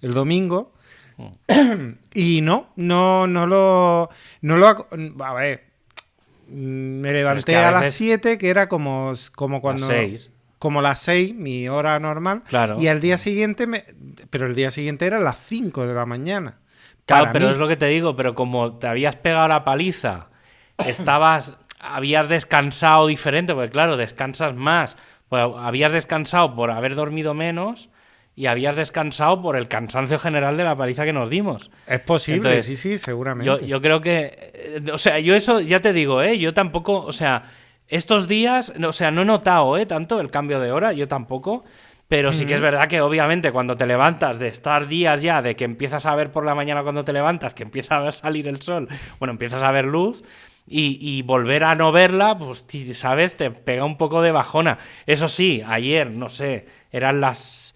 el 0.00 0.12
domingo. 0.12 0.72
y 2.14 2.40
no, 2.40 2.72
no, 2.76 3.26
no 3.26 3.46
lo. 3.46 4.08
No 4.40 4.56
lo. 4.56 4.86
A 5.24 5.34
ver. 5.34 5.73
Mm, 6.48 7.00
Me 7.00 7.12
levanté 7.12 7.52
que 7.52 7.56
a 7.56 7.68
a, 7.68 7.72
las 7.72 7.80
veces- 7.82 7.94
7, 7.96 8.38
que 8.38 8.48
era 8.50 8.68
como, 8.68 9.12
como 9.34 9.60
cuando. 9.60 9.88
Las. 9.88 10.30
Como 10.58 10.80
las 10.80 11.00
6, 11.00 11.34
mi 11.34 11.68
hora 11.68 11.98
normal. 11.98 12.42
Claro. 12.48 12.80
Y 12.80 12.88
al 12.88 13.00
día 13.00 13.18
siguiente, 13.18 13.66
me, 13.66 13.84
pero 14.30 14.46
el 14.46 14.54
día 14.54 14.70
siguiente 14.70 15.04
era 15.06 15.18
las 15.20 15.36
5 15.46 15.86
de 15.86 15.92
la 15.94 16.06
mañana. 16.06 16.58
Claro, 17.04 17.28
pero 17.32 17.46
mí. 17.46 17.52
es 17.52 17.58
lo 17.58 17.68
que 17.68 17.76
te 17.76 17.86
digo, 17.86 18.16
pero 18.16 18.34
como 18.34 18.78
te 18.78 18.86
habías 18.86 19.14
pegado 19.16 19.46
la 19.48 19.62
paliza, 19.64 20.28
estabas, 20.78 21.58
habías 21.78 22.28
descansado 22.28 23.06
diferente, 23.08 23.52
porque 23.54 23.70
claro, 23.70 23.96
descansas 23.98 24.54
más. 24.54 24.96
Pues 25.28 25.42
habías 25.58 25.92
descansado 25.92 26.54
por 26.54 26.70
haber 26.70 26.94
dormido 26.94 27.34
menos 27.34 27.90
y 28.36 28.46
habías 28.46 28.74
descansado 28.76 29.40
por 29.40 29.56
el 29.56 29.68
cansancio 29.68 30.18
general 30.18 30.56
de 30.56 30.64
la 30.64 30.76
paliza 30.76 31.04
que 31.04 31.12
nos 31.12 31.30
dimos. 31.30 31.70
Es 31.86 32.00
posible, 32.00 32.38
Entonces, 32.38 32.66
sí, 32.66 32.76
sí, 32.76 32.98
seguramente. 32.98 33.46
Yo, 33.46 33.60
yo 33.60 33.80
creo 33.80 34.00
que. 34.00 34.52
eh, 34.54 34.82
O 34.92 34.98
sea, 34.98 35.18
yo 35.20 35.34
eso 35.34 35.60
ya 35.60 35.80
te 35.80 35.92
digo, 35.92 36.22
¿eh? 36.22 36.38
Yo 36.38 36.52
tampoco. 36.52 37.00
O 37.00 37.12
sea, 37.12 37.44
estos 37.88 38.26
días. 38.26 38.72
O 38.84 38.92
sea, 38.92 39.10
no 39.10 39.22
he 39.22 39.24
notado, 39.24 39.76
¿eh? 39.78 39.86
Tanto 39.86 40.20
el 40.20 40.30
cambio 40.30 40.58
de 40.60 40.72
hora, 40.72 40.92
yo 40.92 41.06
tampoco. 41.08 41.64
Pero 42.06 42.34
sí 42.34 42.44
que 42.44 42.54
es 42.54 42.60
verdad 42.60 42.86
que 42.86 43.00
obviamente 43.00 43.50
cuando 43.50 43.76
te 43.76 43.86
levantas 43.86 44.38
de 44.38 44.48
estar 44.48 44.88
días 44.88 45.22
ya, 45.22 45.40
de 45.40 45.56
que 45.56 45.64
empiezas 45.64 46.04
a 46.04 46.14
ver 46.14 46.30
por 46.30 46.44
la 46.44 46.54
mañana 46.54 46.82
cuando 46.82 47.02
te 47.02 47.14
levantas, 47.14 47.54
que 47.54 47.62
empieza 47.62 47.96
a 48.06 48.12
salir 48.12 48.46
el 48.46 48.60
sol, 48.60 48.88
bueno, 49.18 49.32
empiezas 49.32 49.62
a 49.62 49.70
ver 49.70 49.86
luz 49.86 50.22
y, 50.66 50.98
y 51.00 51.22
volver 51.22 51.64
a 51.64 51.74
no 51.74 51.92
verla, 51.92 52.36
pues, 52.36 52.66
¿sabes? 52.92 53.38
Te 53.38 53.50
pega 53.50 53.84
un 53.84 53.96
poco 53.96 54.20
de 54.20 54.32
bajona. 54.32 54.76
Eso 55.06 55.28
sí, 55.28 55.62
ayer, 55.66 56.10
no 56.10 56.28
sé, 56.28 56.66
eran 56.92 57.22
las 57.22 57.74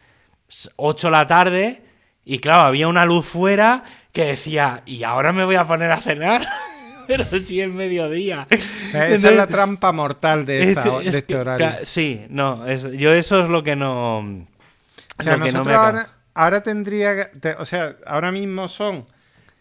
8 0.76 1.06
de 1.06 1.10
la 1.10 1.26
tarde 1.26 1.82
y 2.24 2.38
claro, 2.40 2.62
había 2.62 2.88
una 2.88 3.04
luz 3.04 3.26
fuera 3.26 3.84
que 4.12 4.24
decía, 4.24 4.82
¿y 4.86 5.02
ahora 5.04 5.32
me 5.32 5.44
voy 5.44 5.54
a 5.56 5.64
poner 5.64 5.90
a 5.92 6.00
cenar? 6.00 6.42
Pero 7.06 7.24
si 7.24 7.60
es 7.60 7.68
mediodía. 7.70 8.46
Esa 8.50 9.06
es 9.06 9.22
la 9.22 9.46
trampa 9.46 9.92
mortal 9.92 10.44
de, 10.44 10.72
esta- 10.72 11.00
Es- 11.00 11.06
es 11.06 11.12
de 11.14 11.18
este 11.20 11.36
horario. 11.36 11.70
Sí, 11.84 12.26
no, 12.28 12.66
es- 12.66 12.90
yo 12.92 13.12
eso 13.14 13.40
es 13.40 13.48
lo 13.48 13.62
que 13.62 13.76
no... 13.76 14.18
O 14.18 15.22
sea, 15.22 15.36
lo 15.36 15.44
que 15.44 15.52
no 15.52 15.58
nosotros 15.58 15.66
me 15.66 15.74
ahora, 15.74 16.08
ahora 16.34 16.62
tendría 16.62 17.16
que- 17.16 17.38
te- 17.38 17.54
o 17.54 17.64
sea, 17.64 17.96
ahora 18.06 18.30
mismo 18.30 18.68
son 18.68 19.06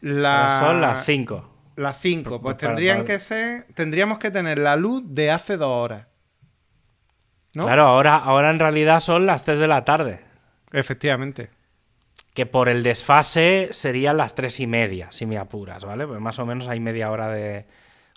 las 0.01 0.59
Son 0.59 0.81
las 0.81 1.05
5. 1.05 1.53
Las 1.77 1.99
5, 2.01 2.41
pues 2.41 2.55
Para- 2.55 2.67
tendrían 2.67 2.97
para- 2.97 3.07
que 3.07 3.19
ser, 3.19 3.63
tendríamos 3.75 4.17
que 4.19 4.29
tener 4.29 4.59
la 4.59 4.75
luz 4.75 5.03
de 5.05 5.31
hace 5.31 5.55
dos 5.57 5.69
horas. 5.85 6.05
¿No? 7.55 7.65
Claro, 7.65 7.83
ahora, 7.87 8.17
ahora 8.17 8.49
en 8.51 8.59
realidad 8.59 8.99
son 8.99 9.25
las 9.25 9.43
3 9.45 9.57
de 9.59 9.67
la 9.67 9.85
tarde. 9.85 10.21
Efectivamente. 10.71 11.49
Que 12.33 12.45
por 12.45 12.69
el 12.69 12.83
desfase 12.83 13.69
serían 13.71 14.17
las 14.17 14.35
3 14.35 14.59
y 14.59 14.67
media, 14.67 15.11
si 15.11 15.25
me 15.25 15.37
apuras, 15.37 15.83
¿vale? 15.85 16.05
Pues 16.05 16.19
más 16.19 16.37
o 16.39 16.45
menos 16.45 16.67
hay 16.67 16.79
media 16.79 17.09
hora 17.09 17.29
de... 17.29 17.65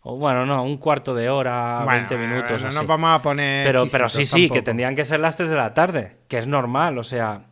o 0.03 0.17
bueno, 0.17 0.45
no, 0.45 0.63
un 0.63 0.77
cuarto 0.77 1.15
de 1.15 1.31
hora, 1.31 1.83
Bueno, 1.85 2.07
20 2.09 2.17
minutos. 2.19 2.61
No 2.63 2.69
así. 2.69 2.77
nos 2.79 2.87
vamos 2.87 3.19
a 3.19 3.23
poner. 3.23 3.67
Pero, 3.67 3.87
pero 3.91 4.09
sí, 4.09 4.27
sí, 4.27 4.51
que 4.51 4.63
tendrían 4.63 4.95
que 4.95 5.05
ser 5.05 5.21
las 5.21 5.37
3 5.37 5.49
de 5.49 5.57
la 5.57 5.73
tarde, 5.75 6.19
que 6.29 6.39
es 6.39 6.47
normal, 6.47 6.99
o 6.99 7.03
sea, 7.05 7.45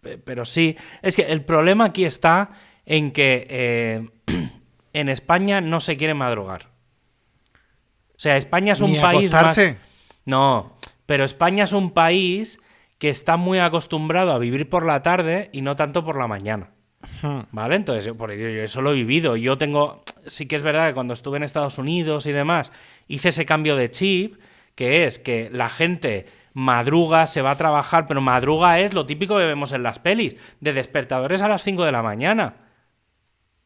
pe- 0.00 0.18
pero 0.18 0.44
sí, 0.44 0.76
es 1.02 1.14
que 1.14 1.22
el 1.22 1.44
problema 1.44 1.84
aquí 1.86 2.04
está 2.04 2.50
en 2.86 3.12
que 3.12 3.46
eh, 3.48 4.08
en 4.92 5.08
España 5.08 5.60
no 5.60 5.78
se 5.80 5.96
quiere 5.96 6.14
madrugar. 6.14 6.70
O 8.16 8.18
sea, 8.22 8.36
España 8.36 8.72
es 8.72 8.80
un 8.80 8.92
Ni 8.92 8.98
país 9.00 9.30
más... 9.30 9.58
No, 10.26 10.76
pero 11.06 11.24
España 11.24 11.64
es 11.64 11.72
un 11.72 11.92
país 11.92 12.58
que 13.00 13.08
está 13.08 13.38
muy 13.38 13.58
acostumbrado 13.58 14.30
a 14.32 14.38
vivir 14.38 14.68
por 14.68 14.84
la 14.84 15.00
tarde 15.00 15.48
y 15.52 15.62
no 15.62 15.74
tanto 15.74 16.04
por 16.04 16.18
la 16.18 16.28
mañana. 16.28 16.70
¿Vale? 17.50 17.76
Entonces, 17.76 18.04
yo, 18.04 18.14
por 18.14 18.30
ello, 18.30 18.50
yo 18.50 18.62
eso 18.62 18.82
lo 18.82 18.90
he 18.90 18.94
vivido. 18.94 19.36
Yo 19.36 19.56
tengo. 19.56 20.04
Sí 20.26 20.46
que 20.46 20.56
es 20.56 20.62
verdad 20.62 20.88
que 20.88 20.94
cuando 20.94 21.14
estuve 21.14 21.38
en 21.38 21.42
Estados 21.42 21.78
Unidos 21.78 22.26
y 22.26 22.32
demás, 22.32 22.72
hice 23.08 23.30
ese 23.30 23.46
cambio 23.46 23.74
de 23.74 23.90
chip, 23.90 24.36
que 24.74 25.06
es 25.06 25.18
que 25.18 25.48
la 25.50 25.70
gente 25.70 26.26
madruga, 26.52 27.26
se 27.26 27.40
va 27.40 27.52
a 27.52 27.56
trabajar, 27.56 28.06
pero 28.06 28.20
madruga 28.20 28.78
es 28.80 28.92
lo 28.92 29.06
típico 29.06 29.38
que 29.38 29.44
vemos 29.44 29.72
en 29.72 29.82
las 29.82 29.98
pelis, 29.98 30.36
de 30.60 30.74
despertadores 30.74 31.40
a 31.40 31.48
las 31.48 31.62
5 31.62 31.86
de 31.86 31.92
la 31.92 32.02
mañana. 32.02 32.56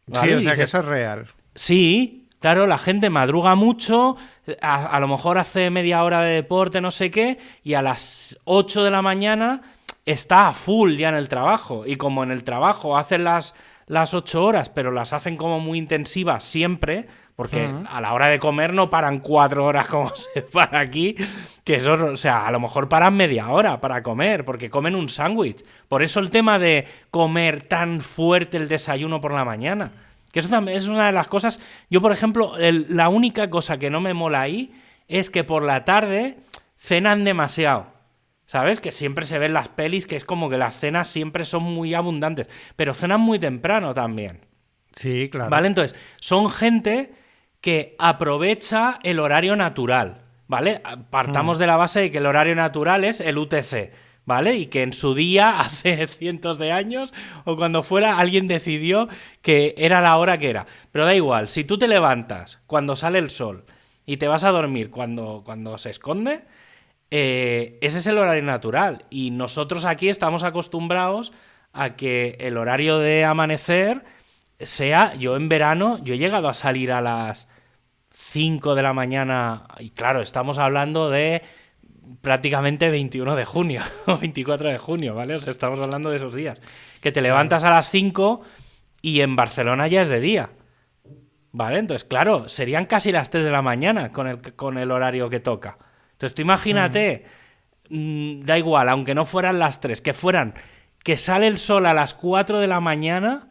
Sí, 0.07 0.13
o 0.13 0.21
sea 0.21 0.37
Dices, 0.37 0.55
que 0.55 0.63
eso 0.63 0.79
es 0.79 0.85
real. 0.85 1.27
Sí, 1.57 2.24
claro, 2.45 2.67
la 2.67 2.77
gente 2.77 3.09
madruga 3.09 3.55
mucho, 3.55 4.19
a, 4.61 4.85
a 4.85 5.01
lo 5.01 5.09
mejor 5.09 5.39
hace 5.39 5.71
media 5.71 6.05
hora 6.05 6.21
de 6.21 6.35
deporte, 6.35 6.83
no 6.83 6.91
sé 6.91 7.11
qué, 7.11 7.39
y 7.63 7.73
a 7.73 7.81
las 7.81 8.39
8 8.45 8.85
de 8.85 8.91
la 8.91 9.01
mañana 9.01 9.63
está 10.05 10.49
a 10.49 10.53
full 10.53 10.97
ya 10.97 11.09
en 11.09 11.15
el 11.15 11.31
trabajo. 11.31 11.85
Y 11.87 11.97
como 11.97 12.23
en 12.23 12.31
el 12.31 12.45
trabajo 12.45 12.99
hacen 12.99 13.25
las, 13.25 13.55
las 13.87 14.13
8 14.13 14.45
horas, 14.45 14.69
pero 14.69 14.91
las 14.91 15.15
hacen 15.15 15.39
como 15.39 15.59
muy 15.59 15.79
intensivas 15.79 16.45
siempre, 16.45 17.07
porque 17.35 17.67
a 17.91 18.03
la 18.03 18.13
hora 18.13 18.27
de 18.27 18.39
comer 18.39 18.75
no 18.75 18.91
paran 18.91 19.21
4 19.21 19.65
horas 19.65 19.87
como 19.87 20.11
se 20.15 20.43
para 20.43 20.81
aquí, 20.81 21.17
Que 21.65 21.77
eso, 21.77 21.95
o 21.95 22.17
sea, 22.19 22.47
a 22.47 22.53
lo 22.53 22.61
mejor 22.61 22.91
paran 22.91 23.17
media 23.17 23.49
hora 23.49 23.81
para 23.81 24.03
comer, 24.03 24.45
porque 24.45 24.69
comen 24.69 24.95
un 24.95 25.09
sándwich. 25.09 25.65
Por 25.89 26.03
eso 26.03 26.21
el 26.21 26.31
tema 26.31 26.59
de 26.59 26.87
comer 27.11 27.65
tan 27.65 28.03
fuerte 28.03 28.59
el 28.59 28.69
desayuno 28.69 29.23
por 29.23 29.33
la 29.33 29.47
mañana. 29.47 29.93
Que 30.35 30.41
eso 30.41 30.49
también 30.49 30.77
es 30.77 30.89
una 30.89 31.07
de 31.07 31.13
las 31.13 31.29
cosas. 31.29 31.61
Yo, 31.89 32.03
por 32.03 32.11
ejemplo, 32.11 32.55
la 32.59 33.09
única 33.09 33.49
cosa 33.51 33.79
que 33.79 33.89
no 33.89 34.01
me 34.01 34.15
mola 34.15 34.41
ahí 34.41 34.75
es 35.07 35.31
que 35.31 35.45
por 35.45 35.63
la 35.63 35.85
tarde 35.85 36.39
cenan 36.77 37.23
demasiado. 37.23 37.87
¿Sabes? 38.45 38.81
Que 38.81 38.91
siempre 38.91 39.27
se 39.27 39.39
ven 39.39 39.53
las 39.53 39.69
pelis 39.69 40.07
que 40.07 40.17
es 40.17 40.25
como 40.25 40.51
que 40.51 40.59
las 40.59 40.81
cenas 40.81 41.07
siempre 41.07 41.45
son 41.45 41.63
muy 41.63 41.95
abundantes. 41.95 42.51
Pero 42.75 42.95
cenan 42.95 43.21
muy 43.21 43.39
temprano 43.39 43.95
también. 43.95 44.41
Sí, 44.91 45.29
claro. 45.31 45.51
¿Vale? 45.51 45.69
Entonces, 45.69 45.97
son 46.19 46.51
gente 46.51 47.13
que 47.61 47.95
aprovecha 48.01 48.99
el 49.05 49.21
horario 49.21 49.55
natural. 49.55 50.21
¿Vale? 50.49 50.83
Partamos 51.11 51.59
mm. 51.59 51.61
de 51.61 51.67
la 51.69 51.77
base 51.77 52.01
de 52.01 52.11
que 52.11 52.19
el 52.19 52.27
horario 52.27 52.57
natural 52.57 53.05
es 53.05 53.21
el 53.21 53.39
UTC. 53.39 53.93
¿Vale? 54.27 54.57
Y 54.57 54.67
que 54.67 54.83
en 54.83 54.93
su 54.93 55.15
día, 55.15 55.61
hace 55.61 56.07
cientos 56.07 56.59
de 56.59 56.73
años, 56.73 57.13
o 57.45 57.57
cuando 57.57 57.83
fuera, 57.83 58.19
alguien 58.19 58.49
decidió 58.49 59.09
que 59.43 59.75
era 59.79 60.01
la 60.01 60.17
hora 60.17 60.39
que 60.39 60.51
era. 60.51 60.65
Pero 60.93 61.05
da 61.05 61.15
igual, 61.15 61.49
si 61.49 61.65
tú 61.65 61.79
te 61.79 61.89
levantas 61.89 62.61
cuando 62.67 62.97
sale 62.97 63.19
el 63.19 63.31
sol 63.31 63.65
y 64.07 64.17
te 64.19 64.29
vas 64.29 64.45
a 64.45 64.51
dormir 64.51 64.91
cuando, 64.91 65.43
cuando 65.45 65.79
se 65.79 65.91
esconde, 65.91 66.43
eh, 67.11 67.79
ese 67.81 67.99
es 67.99 68.07
el 68.07 68.19
horario 68.19 68.43
natural. 68.43 69.05
Y 69.11 69.31
nosotros 69.31 69.85
aquí 69.85 70.09
estamos 70.09 70.43
acostumbrados 70.43 71.33
a 71.73 71.97
que 71.97 72.37
el 72.41 72.57
horario 72.57 72.99
de 72.99 73.25
amanecer 73.25 74.05
sea, 74.61 75.15
yo 75.15 75.37
en 75.37 75.49
verano, 75.49 75.99
yo 76.03 76.15
he 76.15 76.19
llegado 76.19 76.49
a 76.49 76.55
salir 76.55 76.93
a 76.93 77.01
las 77.01 77.49
5 78.13 78.75
de 78.75 78.83
la 78.83 78.93
mañana, 78.93 79.67
y 79.79 79.91
claro, 79.91 80.23
estamos 80.23 80.59
hablando 80.59 81.11
de 81.11 81.43
prácticamente 82.21 82.91
21 82.91 83.37
de 83.37 83.45
junio 83.45 83.83
o 84.07 84.19
24 84.19 84.71
de 84.71 84.79
junio, 84.79 85.15
¿vale? 85.15 85.35
O 85.35 85.39
sea, 85.39 85.51
estamos 85.51 85.81
hablando 85.81 86.11
de 86.11 86.17
esos 86.17 86.35
días. 86.35 86.61
Que 87.01 87.13
te 87.13 87.23
levantas 87.23 87.65
a 87.65 87.71
las 87.71 87.91
5 87.91 88.41
y 89.03 89.21
en 89.21 89.37
Barcelona 89.37 89.87
ya 89.89 90.03
es 90.03 90.09
de 90.09 90.21
día. 90.21 90.51
¿Vale? 91.53 91.79
Entonces, 91.79 92.05
claro, 92.05 92.49
serían 92.49 92.87
casi 92.87 93.13
las 93.13 93.31
3 93.31 93.45
de 93.45 93.51
la 93.53 93.63
mañana 93.63 94.11
con 94.11 94.27
el, 94.27 94.41
con 94.55 94.77
el 94.77 94.91
horario 94.91 95.31
que 95.31 95.39
toca. 95.39 95.77
Entonces, 96.13 96.35
tú 96.35 96.43
imagínate, 96.43 97.27
mm, 97.91 98.41
da 98.41 98.59
igual, 98.59 98.89
aunque 98.89 99.15
no 99.15 99.25
fueran 99.25 99.61
las 99.61 99.81
3, 99.81 100.01
que 100.01 100.15
fueran 100.15 100.55
que 101.05 101.17
sale 101.19 101.47
el 101.47 101.59
sol 101.59 101.87
a 101.87 101.95
las 101.95 102.15
4 102.15 102.59
de 102.59 102.67
la 102.67 102.81
mañana 102.81 103.51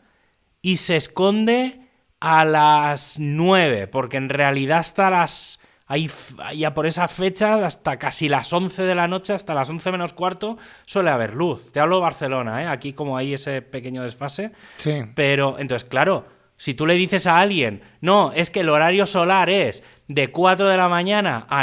y 0.62 0.78
se 0.78 0.98
esconde 0.98 1.88
a 2.20 2.44
las 2.46 3.20
9, 3.20 3.88
porque 3.88 4.18
en 4.18 4.28
realidad 4.28 4.80
hasta 4.80 5.10
las 5.10 5.60
Ahí, 5.94 6.10
ya 6.56 6.74
por 6.74 6.88
esas 6.88 7.12
fechas, 7.12 7.62
hasta 7.62 8.00
casi 8.00 8.28
las 8.28 8.52
11 8.52 8.82
de 8.82 8.96
la 8.96 9.08
noche, 9.08 9.32
hasta 9.32 9.54
las 9.54 9.70
11 9.70 9.92
menos 9.92 10.12
cuarto, 10.14 10.58
suele 10.86 11.12
haber 11.12 11.36
luz. 11.36 11.72
Te 11.72 11.80
hablo 11.80 11.98
de 11.98 12.02
Barcelona, 12.02 12.64
¿eh? 12.64 12.68
aquí 12.68 12.94
como 12.94 13.16
hay 13.16 13.36
ese 13.36 13.62
pequeño 13.62 14.02
desfase. 14.02 14.54
Sí. 14.78 15.04
Pero, 15.14 15.60
entonces, 15.60 15.88
claro, 15.88 16.26
si 16.58 16.74
tú 16.74 16.88
le 16.88 16.96
dices 16.96 17.28
a 17.28 17.38
alguien, 17.38 17.82
no, 18.02 18.34
es 18.34 18.50
que 18.50 18.62
el 18.62 18.70
horario 18.70 19.06
solar 19.06 19.52
es 19.52 19.84
de 20.08 20.32
4 20.32 20.68
de 20.68 20.78
la 20.78 20.90
mañana 20.90 21.46
a, 21.48 21.62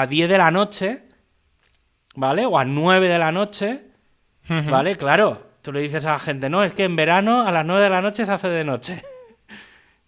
a, 0.00 0.06
10 0.06 0.30
de 0.30 0.38
la 0.38 0.50
noche, 0.50 1.02
¿vale? 2.14 2.46
O 2.46 2.58
a 2.58 2.64
9 2.64 3.08
de 3.08 3.18
la 3.18 3.30
noche, 3.30 3.88
¿vale? 4.48 4.96
Claro, 4.96 5.48
tú 5.60 5.70
le 5.70 5.82
dices 5.82 6.06
a 6.06 6.12
la 6.12 6.18
gente, 6.18 6.48
no, 6.48 6.64
es 6.64 6.72
que 6.72 6.84
en 6.84 6.96
verano 6.96 7.46
a 7.46 7.52
las 7.52 7.66
9 7.66 7.82
de 7.82 7.90
la 7.90 8.00
noche 8.00 8.24
se 8.24 8.32
hace 8.32 8.48
de 8.48 8.64
noche. 8.64 9.02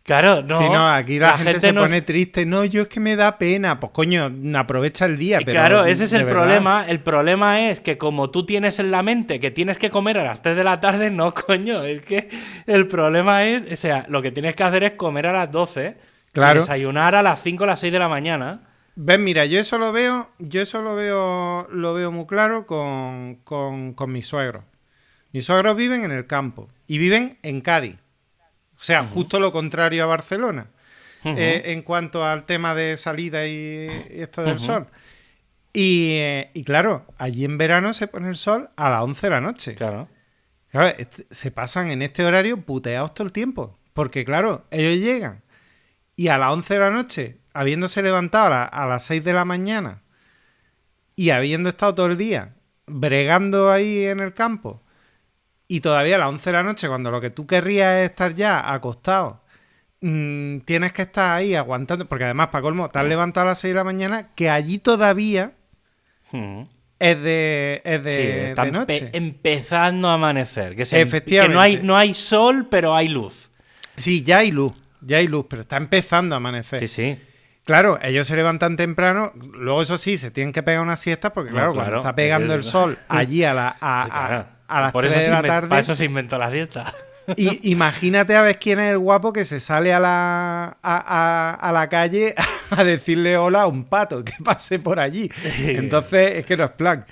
Claro, 0.04 0.42
no. 0.42 0.58
Si 0.58 0.64
no, 0.64 0.86
aquí 0.86 1.18
la, 1.18 1.38
gente, 1.38 1.60
se 1.60 1.72
pone 1.72 2.02
triste. 2.02 2.44
No, 2.44 2.66
yo 2.66 2.82
es 2.82 2.88
que 2.88 3.00
me 3.00 3.16
da 3.16 3.38
pena. 3.38 3.80
Pues 3.80 3.90
coño, 3.92 4.30
aprovecha 4.54 5.06
el 5.06 5.16
día. 5.16 5.38
claro, 5.38 5.86
ese 5.86 6.04
es 6.04 6.12
el 6.12 6.26
problema. 6.26 6.84
El 6.86 7.00
problema 7.00 7.70
es 7.70 7.80
que 7.80 7.96
como 7.96 8.28
tú 8.28 8.44
tienes 8.44 8.78
en 8.78 8.90
la 8.90 9.02
mente 9.02 9.40
que 9.40 9.50
tienes 9.50 9.78
que 9.78 9.88
comer 9.88 10.18
a 10.18 10.24
las 10.24 10.42
3 10.42 10.56
de 10.56 10.64
la 10.64 10.78
tarde, 10.78 11.10
no, 11.10 11.32
coño. 11.46 11.84
Es 11.84 12.02
que 12.02 12.28
el 12.66 12.86
problema 12.86 13.44
es, 13.46 13.72
o 13.72 13.76
sea, 13.76 14.04
lo 14.10 14.20
que 14.20 14.30
tienes 14.30 14.54
que 14.54 14.62
hacer 14.62 14.84
es 14.84 14.92
comer 14.92 15.26
a 15.26 15.32
las 15.32 15.50
12. 15.50 15.96
Claro. 16.32 16.60
desayunar 16.60 17.14
a 17.14 17.22
las 17.22 17.40
5 17.40 17.62
o 17.62 17.66
las 17.66 17.80
6 17.80 17.92
de 17.92 17.98
la 17.98 18.08
mañana. 18.08 18.60
Ves, 18.96 19.18
mira, 19.18 19.46
yo 19.46 19.58
eso 19.58 19.78
lo 19.78 19.92
veo, 19.92 20.28
yo 20.38 20.60
eso 20.60 20.82
lo 20.82 20.96
veo, 20.96 21.66
lo 21.70 21.94
veo 21.94 22.12
muy 22.12 22.26
claro 22.26 22.66
con, 22.66 23.36
con, 23.44 23.94
con 23.94 24.12
mis 24.12 24.26
suegros. 24.26 24.64
Mis 25.32 25.46
suegros 25.46 25.76
viven 25.76 26.04
en 26.04 26.10
el 26.10 26.26
campo 26.26 26.68
y 26.86 26.98
viven 26.98 27.38
en 27.42 27.60
Cádiz. 27.60 28.03
O 28.78 28.82
sea, 28.82 29.04
justo 29.04 29.40
lo 29.40 29.52
contrario 29.52 30.04
a 30.04 30.06
Barcelona. 30.06 30.66
Eh, 31.24 31.72
en 31.72 31.80
cuanto 31.80 32.24
al 32.24 32.44
tema 32.44 32.74
de 32.74 32.98
salida 32.98 33.46
y, 33.46 33.88
esto 34.10 34.42
del 34.42 34.58
sol. 34.58 34.86
Eh, 35.72 36.50
y, 36.52 36.64
claro, 36.64 37.06
allí 37.16 37.46
en 37.46 37.56
verano 37.56 37.94
se 37.94 38.06
pone 38.06 38.28
el 38.28 38.36
sol 38.36 38.68
a 38.76 38.90
las 38.90 39.02
11 39.02 39.26
de 39.26 39.30
la 39.30 39.40
noche. 39.40 39.74
Claro. 39.74 40.08
se 41.30 41.50
pasan 41.50 41.90
en 41.90 42.02
este 42.02 42.24
horario 42.24 42.60
puteados 42.60 43.14
todo 43.14 43.26
el 43.26 43.32
tiempo. 43.32 43.78
Porque, 43.94 44.24
claro, 44.24 44.66
ellos 44.70 45.02
llegan 45.02 45.42
y 46.16 46.28
a 46.28 46.38
las 46.38 46.52
11 46.52 46.74
de 46.74 46.80
la 46.80 46.90
noche, 46.90 47.38
habiéndose 47.54 48.02
levantado 48.02 48.52
a, 48.52 48.64
a 48.64 48.86
las 48.86 49.04
6 49.04 49.24
de 49.24 49.32
la 49.32 49.44
mañana 49.44 50.02
y 51.16 51.30
habiendo 51.30 51.68
estado 51.68 51.94
todo 51.94 52.06
el 52.06 52.18
día 52.18 52.54
bregando 52.86 53.70
ahí 53.70 54.04
en 54.04 54.20
el 54.20 54.34
campo 54.34 54.83
y 55.74 55.80
todavía 55.80 56.14
a 56.14 56.18
las 56.20 56.28
11 56.28 56.50
de 56.50 56.52
la 56.52 56.62
noche, 56.62 56.86
cuando 56.86 57.10
lo 57.10 57.20
que 57.20 57.30
tú 57.30 57.48
querrías 57.48 57.96
es 57.96 58.10
estar 58.10 58.32
ya 58.32 58.72
acostado, 58.72 59.42
mm, 60.02 60.58
tienes 60.60 60.92
que 60.92 61.02
estar 61.02 61.36
ahí 61.36 61.56
aguantando, 61.56 62.06
porque 62.06 62.22
además, 62.22 62.48
para 62.48 62.62
colmo, 62.62 62.88
te 62.88 63.00
has 63.00 63.04
levantado 63.04 63.46
a 63.46 63.50
las 63.50 63.58
6 63.58 63.72
de 63.72 63.74
la 63.74 63.82
mañana, 63.82 64.28
que 64.36 64.50
allí 64.50 64.78
todavía 64.78 65.54
hmm. 66.30 66.60
es 67.00 67.22
de, 67.22 67.82
es 67.84 68.04
de, 68.04 68.70
noche. 68.70 69.10
empezando 69.14 70.10
a 70.10 70.14
amanecer. 70.14 70.76
Que, 70.76 70.84
que 70.84 71.48
no, 71.48 71.60
hay, 71.60 71.80
no 71.82 71.96
hay 71.96 72.14
sol, 72.14 72.68
pero 72.70 72.94
hay 72.94 73.08
luz. 73.08 73.50
Sí, 73.96 74.22
ya 74.22 74.38
hay 74.38 74.52
luz, 74.52 74.74
ya 75.00 75.16
hay 75.16 75.26
luz, 75.26 75.46
pero 75.50 75.62
está 75.62 75.76
empezando 75.76 76.36
a 76.36 76.38
amanecer. 76.38 76.78
Sí, 76.78 76.86
sí. 76.86 77.18
Claro, 77.64 77.98
ellos 78.00 78.28
se 78.28 78.36
levantan 78.36 78.76
temprano, 78.76 79.32
luego 79.34 79.82
eso 79.82 79.98
sí, 79.98 80.18
se 80.18 80.30
tienen 80.30 80.52
que 80.52 80.62
pegar 80.62 80.82
una 80.82 80.94
siesta 80.94 81.32
porque 81.32 81.50
claro, 81.50 81.74
cuando 81.74 81.96
está 81.96 82.14
pegando 82.14 82.54
el 82.54 82.62
sol 82.62 82.96
allí 83.08 83.42
a 83.42 83.54
la, 83.54 83.76
a, 83.80 84.36
a 84.38 84.53
las 84.68 84.92
Por 84.92 85.04
3 85.04 85.16
eso 85.16 85.24
de 85.26 85.30
la 85.30 85.42
tarde. 85.42 85.68
Para 85.68 85.80
eso 85.80 85.94
se 85.94 86.04
inventó 86.04 86.38
la 86.38 86.50
siesta. 86.50 86.92
Y 87.36 87.60
imagínate 87.70 88.36
a 88.36 88.42
ver 88.42 88.58
quién 88.58 88.80
es 88.80 88.92
el 88.92 88.98
guapo 88.98 89.32
que 89.32 89.44
se 89.44 89.60
sale 89.60 89.92
a 89.92 90.00
la, 90.00 90.76
a, 90.82 91.70
la 91.72 91.88
calle 91.88 92.34
a 92.70 92.84
decirle 92.84 93.36
hola 93.36 93.62
a 93.62 93.66
un 93.66 93.84
pato 93.84 94.24
que 94.24 94.34
pase 94.42 94.78
por 94.78 95.00
allí. 95.00 95.30
Entonces, 95.60 96.36
es 96.36 96.46
que 96.46 96.56
no 96.56 96.64
es 96.64 96.70
plan. 96.72 97.06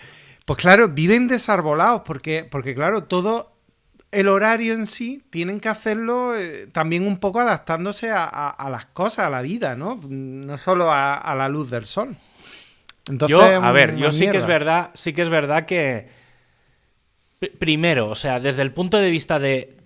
Pues 0.44 0.58
claro, 0.58 0.88
viven 0.88 1.28
desarbolados 1.28 2.02
porque, 2.04 2.46
porque 2.50 2.74
claro, 2.74 3.04
todo 3.04 3.52
el 4.10 4.28
horario 4.28 4.74
en 4.74 4.86
sí 4.86 5.22
tienen 5.30 5.60
que 5.60 5.68
hacerlo 5.68 6.36
eh, 6.36 6.66
también 6.70 7.06
un 7.06 7.18
poco 7.18 7.40
adaptándose 7.40 8.10
a, 8.12 8.68
las 8.70 8.86
cosas, 8.86 9.26
a 9.26 9.30
la 9.30 9.40
vida, 9.40 9.76
¿no? 9.76 9.98
No 10.08 10.58
solo 10.58 10.92
a, 10.92 11.34
la 11.36 11.48
luz 11.48 11.70
del 11.70 11.86
sol. 11.86 12.16
Entonces, 13.08 13.36
yo, 13.36 13.42
a 13.42 13.72
ver, 13.72 13.96
yo 13.96 14.12
sí 14.12 14.28
que 14.28 14.36
es 14.36 14.46
verdad, 14.46 14.90
sí 14.94 15.12
que 15.12 15.22
es 15.22 15.28
verdad 15.28 15.64
que 15.64 16.21
Primero, 17.58 18.08
o 18.08 18.14
sea, 18.14 18.38
desde 18.40 18.62
el 18.62 18.72
punto 18.72 18.98
de 18.98 19.10
vista 19.10 19.38
de, 19.38 19.76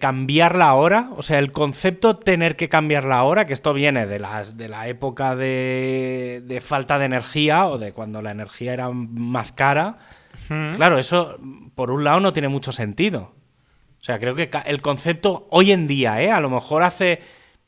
cambiar 0.00 0.56
la 0.56 0.74
hora, 0.74 1.10
o 1.16 1.22
sea, 1.22 1.38
el 1.38 1.52
concepto 1.52 2.14
tener 2.14 2.56
que 2.56 2.68
cambiar 2.68 3.04
la 3.04 3.22
hora, 3.24 3.44
que 3.44 3.52
esto 3.52 3.74
viene 3.74 4.06
de, 4.06 4.18
las, 4.18 4.56
de 4.56 4.68
la 4.68 4.88
época 4.88 5.36
de, 5.36 6.58
falta 6.62 6.98
de 6.98 7.04
energía 7.04 7.66
o 7.66 7.76
de 7.76 7.92
cuando 7.92 8.22
la 8.22 8.30
energía 8.30 8.72
era 8.72 8.90
más 8.90 9.52
cara, 9.52 9.98
claro, 10.48 10.98
eso 10.98 11.38
por 11.74 11.90
un 11.90 12.04
lado 12.04 12.20
no 12.20 12.32
tiene 12.32 12.48
mucho 12.48 12.72
sentido. 12.72 13.34
O 14.00 14.04
sea, 14.06 14.18
creo 14.18 14.34
que 14.34 14.48
el 14.66 14.80
concepto 14.80 15.48
hoy 15.50 15.72
en 15.72 15.86
día, 15.86 16.22
¿eh? 16.22 16.30
A 16.30 16.40
lo 16.40 16.48
mejor 16.48 16.84
hace 16.84 17.18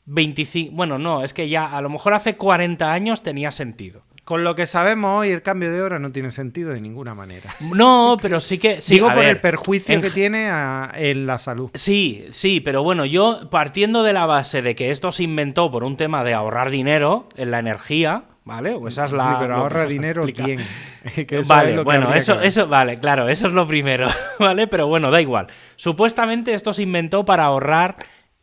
25, 0.05 0.73
bueno, 0.73 0.97
no, 0.97 1.23
es 1.23 1.33
que 1.33 1.49
ya 1.49 1.65
a 1.65 1.81
lo 1.81 1.89
mejor 1.89 2.13
hace 2.13 2.37
40 2.37 2.91
años 2.91 3.21
tenía 3.21 3.51
sentido. 3.51 4.03
Con 4.29 4.43
lo 4.43 4.53
que 4.53 4.67
sabemos 4.67 5.21
hoy, 5.21 5.31
el 5.31 5.41
cambio 5.41 5.71
de 5.71 5.81
hora 5.81 5.97
no 5.97 6.11
tiene 6.11 6.29
sentido 6.29 6.69
de 6.69 6.79
ninguna 6.79 7.15
manera. 7.15 7.49
No, 7.73 8.15
pero 8.21 8.39
sí 8.39 8.59
que. 8.59 8.77
Digo 8.87 9.11
por 9.11 9.23
el 9.23 9.41
perjuicio 9.41 9.99
que 9.99 10.11
tiene 10.11 10.51
en 10.93 11.25
la 11.25 11.39
salud. 11.39 11.71
Sí, 11.73 12.27
sí, 12.29 12.59
pero 12.59 12.83
bueno, 12.83 13.05
yo 13.05 13.49
partiendo 13.49 14.03
de 14.03 14.13
la 14.13 14.27
base 14.27 14.61
de 14.61 14.75
que 14.75 14.91
esto 14.91 15.11
se 15.11 15.23
inventó 15.23 15.71
por 15.71 15.83
un 15.83 15.97
tema 15.97 16.23
de 16.23 16.35
ahorrar 16.35 16.69
dinero 16.69 17.27
en 17.37 17.49
la 17.49 17.57
energía, 17.57 18.25
¿vale? 18.43 18.75
O 18.75 18.87
esa 18.87 19.05
es 19.05 19.13
la. 19.13 19.23
Sí, 19.23 19.35
pero 19.39 19.55
ahorra 19.55 19.87
dinero 19.87 20.23
quién. 20.25 20.59
vale, 21.47 21.81
bueno, 21.81 22.13
eso, 22.13 22.39
eso, 22.39 22.67
vale, 22.67 22.99
claro, 22.99 23.29
eso 23.29 23.47
es 23.47 23.53
lo 23.53 23.65
primero, 23.67 24.09
¿vale? 24.39 24.67
Pero 24.67 24.85
bueno, 24.85 25.09
da 25.09 25.21
igual. 25.21 25.47
Supuestamente 25.75 26.53
esto 26.53 26.71
se 26.71 26.83
inventó 26.83 27.25
para 27.25 27.45
ahorrar, 27.45 27.95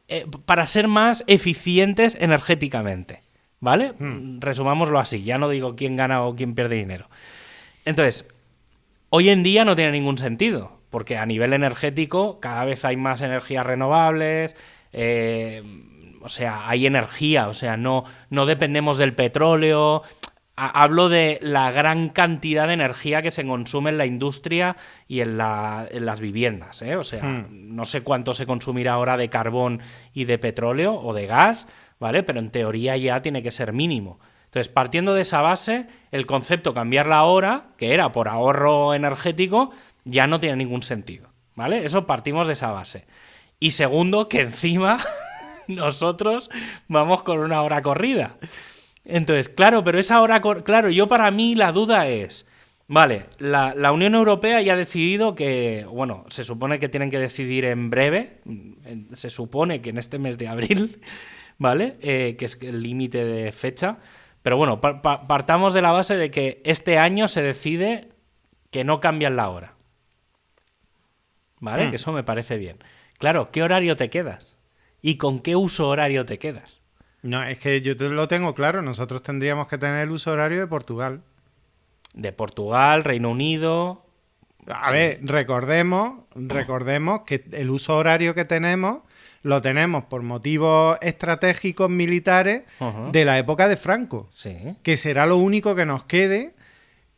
eh, 0.08 0.26
para 0.46 0.66
ser 0.66 0.88
más 0.88 1.22
eficientes 1.28 2.16
energéticamente. 2.18 3.25
¿Vale? 3.60 3.94
Hmm. 3.98 4.40
Resumámoslo 4.40 4.98
así, 4.98 5.22
ya 5.24 5.38
no 5.38 5.48
digo 5.48 5.76
quién 5.76 5.96
gana 5.96 6.22
o 6.22 6.34
quién 6.36 6.54
pierde 6.54 6.76
dinero. 6.76 7.08
Entonces, 7.84 8.28
hoy 9.10 9.30
en 9.30 9.42
día 9.42 9.64
no 9.64 9.76
tiene 9.76 9.92
ningún 9.92 10.18
sentido, 10.18 10.80
porque 10.90 11.16
a 11.16 11.26
nivel 11.26 11.52
energético 11.52 12.38
cada 12.40 12.64
vez 12.64 12.84
hay 12.84 12.96
más 12.96 13.22
energías 13.22 13.64
renovables, 13.64 14.56
eh, 14.92 15.62
o 16.22 16.28
sea, 16.28 16.68
hay 16.68 16.86
energía, 16.86 17.48
o 17.48 17.54
sea, 17.54 17.76
no, 17.76 18.04
no 18.30 18.46
dependemos 18.46 18.98
del 18.98 19.14
petróleo, 19.14 20.02
hablo 20.58 21.08
de 21.10 21.38
la 21.42 21.70
gran 21.70 22.08
cantidad 22.08 22.66
de 22.66 22.72
energía 22.74 23.20
que 23.22 23.30
se 23.30 23.46
consume 23.46 23.90
en 23.90 23.98
la 23.98 24.06
industria 24.06 24.76
y 25.06 25.20
en, 25.20 25.36
la- 25.38 25.86
en 25.90 26.06
las 26.06 26.20
viviendas. 26.20 26.80
¿eh? 26.82 26.96
O 26.96 27.04
sea, 27.04 27.22
Hmm. 27.22 27.74
no 27.76 27.84
sé 27.84 28.00
cuánto 28.02 28.32
se 28.34 28.46
consumirá 28.46 28.94
ahora 28.94 29.16
de 29.18 29.28
carbón 29.28 29.80
y 30.14 30.24
de 30.24 30.38
petróleo 30.38 30.94
o 30.94 31.12
de 31.14 31.26
gas, 31.26 31.68
¿vale? 31.98 32.22
Pero 32.22 32.38
en 32.38 32.50
teoría 32.50 32.96
ya 32.96 33.22
tiene 33.22 33.42
que 33.42 33.50
ser 33.50 33.72
mínimo. 33.72 34.18
Entonces, 34.46 34.72
partiendo 34.72 35.14
de 35.14 35.22
esa 35.22 35.42
base, 35.42 35.86
el 36.12 36.24
concepto 36.24 36.72
cambiarla 36.72 37.18
ahora, 37.18 37.68
que 37.76 37.92
era 37.92 38.12
por 38.12 38.28
ahorro 38.28 38.94
energético, 38.94 39.70
ya 40.04 40.26
no 40.26 40.40
tiene 40.40 40.56
ningún 40.56 40.82
sentido, 40.82 41.28
¿vale? 41.54 41.84
Eso 41.84 42.06
partimos 42.06 42.46
de 42.46 42.54
esa 42.54 42.70
base. 42.70 43.06
Y 43.58 43.72
segundo, 43.72 44.28
que 44.28 44.40
encima 44.40 44.98
nosotros 45.66 46.48
vamos 46.88 47.22
con 47.22 47.40
una 47.40 47.62
hora 47.62 47.82
corrida. 47.82 48.36
Entonces, 49.04 49.48
claro, 49.48 49.84
pero 49.84 49.98
esa 49.98 50.20
hora, 50.20 50.40
claro, 50.40 50.90
yo 50.90 51.08
para 51.08 51.30
mí 51.30 51.54
la 51.54 51.72
duda 51.72 52.08
es, 52.08 52.46
vale, 52.88 53.26
la, 53.38 53.74
la 53.76 53.92
Unión 53.92 54.14
Europea 54.14 54.60
ya 54.62 54.72
ha 54.72 54.76
decidido 54.76 55.34
que, 55.34 55.86
bueno, 55.88 56.24
se 56.28 56.44
supone 56.44 56.78
que 56.78 56.88
tienen 56.88 57.10
que 57.10 57.18
decidir 57.18 57.64
en 57.66 57.90
breve, 57.90 58.40
se 59.12 59.30
supone 59.30 59.80
que 59.80 59.90
en 59.90 59.98
este 59.98 60.18
mes 60.18 60.38
de 60.38 60.48
abril, 60.48 61.00
¿vale? 61.58 61.96
Eh, 62.00 62.36
que 62.38 62.44
es 62.46 62.58
el 62.62 62.82
límite 62.82 63.24
de 63.24 63.52
fecha. 63.52 63.98
Pero 64.42 64.56
bueno, 64.56 64.80
pa- 64.80 65.02
pa- 65.02 65.26
partamos 65.26 65.74
de 65.74 65.82
la 65.82 65.90
base 65.92 66.16
de 66.16 66.30
que 66.30 66.60
este 66.64 66.98
año 66.98 67.28
se 67.28 67.42
decide 67.42 68.10
que 68.70 68.84
no 68.84 69.00
cambian 69.00 69.36
la 69.36 69.48
hora. 69.48 69.74
¿Vale? 71.60 71.86
Hmm. 71.86 71.90
Que 71.90 71.96
eso 71.96 72.12
me 72.12 72.22
parece 72.22 72.56
bien. 72.58 72.78
Claro, 73.18 73.50
¿qué 73.50 73.62
horario 73.62 73.96
te 73.96 74.10
quedas? 74.10 74.56
¿Y 75.02 75.16
con 75.16 75.40
qué 75.40 75.56
uso 75.56 75.88
horario 75.88 76.26
te 76.26 76.38
quedas? 76.38 76.80
No, 77.22 77.42
es 77.42 77.58
que 77.58 77.80
yo 77.80 77.96
te 77.96 78.08
lo 78.08 78.28
tengo 78.28 78.54
claro. 78.54 78.82
Nosotros 78.82 79.22
tendríamos 79.22 79.66
que 79.68 79.78
tener 79.78 80.00
el 80.02 80.10
uso 80.10 80.32
horario 80.32 80.60
de 80.60 80.66
Portugal. 80.66 81.22
De 82.14 82.32
Portugal, 82.32 83.04
Reino 83.04 83.30
Unido. 83.30 84.04
A 84.68 84.90
ver, 84.90 85.20
recordemos, 85.22 86.24
recordemos 86.34 87.22
que 87.26 87.44
el 87.52 87.70
uso 87.70 87.96
horario 87.96 88.34
que 88.34 88.44
tenemos 88.44 89.02
lo 89.46 89.62
tenemos 89.62 90.04
por 90.04 90.22
motivos 90.22 90.98
estratégicos 91.00 91.88
militares 91.88 92.62
de 93.12 93.24
la 93.24 93.38
época 93.38 93.68
de 93.68 93.76
Franco, 93.76 94.28
Sí. 94.34 94.56
que 94.82 94.96
será 94.96 95.24
lo 95.26 95.36
único 95.36 95.74
que 95.74 95.86
nos 95.86 96.04
quede 96.04 96.54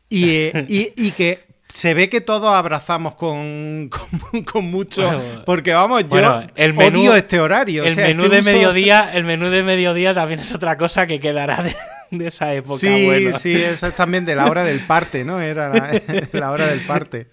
y, 0.08 0.30
eh, 0.30 0.52
y- 0.68 0.92
y 0.96 1.10
que 1.12 1.46
se 1.68 1.92
ve 1.92 2.08
que 2.08 2.20
todos 2.22 2.54
abrazamos 2.54 3.14
con, 3.14 3.90
con, 4.30 4.42
con 4.42 4.64
mucho... 4.70 5.02
Bueno, 5.02 5.22
porque 5.44 5.72
vamos, 5.74 6.02
yo 6.02 6.08
bueno, 6.08 6.46
el 6.54 6.74
menú- 6.74 7.00
odio 7.00 7.14
este 7.14 7.40
horario. 7.40 7.82
o 7.82 7.86
el 7.86 7.94
sea, 7.94 8.06
menú 8.08 8.24
este 8.24 8.36
de 8.36 8.40
uso- 8.42 8.52
mediodía, 8.52 9.10
el 9.12 9.24
menú 9.24 9.48
de 9.50 9.62
mediodía 9.62 10.14
también 10.14 10.40
es 10.40 10.54
otra 10.54 10.76
cosa 10.78 11.06
que 11.06 11.20
quedará 11.20 11.62
de, 11.62 11.74
de 12.10 12.26
esa 12.28 12.54
época. 12.54 12.78
Sí, 12.78 13.04
bueno. 13.04 13.38
sí, 13.38 13.52
eso 13.54 13.86
es 13.86 13.94
también 13.96 14.24
de 14.24 14.34
la 14.34 14.46
hora 14.46 14.64
del 14.64 14.80
parte, 14.80 15.24
¿no? 15.24 15.40
Era 15.42 15.68
la, 15.68 16.00
la 16.32 16.50
hora 16.52 16.66
del 16.68 16.80
parte. 16.80 17.26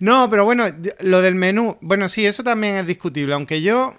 No, 0.00 0.28
pero 0.30 0.44
bueno, 0.44 0.66
lo 1.00 1.22
del 1.22 1.34
menú, 1.34 1.76
bueno, 1.80 2.08
sí, 2.08 2.26
eso 2.26 2.42
también 2.42 2.76
es 2.76 2.86
discutible, 2.86 3.34
aunque 3.34 3.62
yo, 3.62 3.94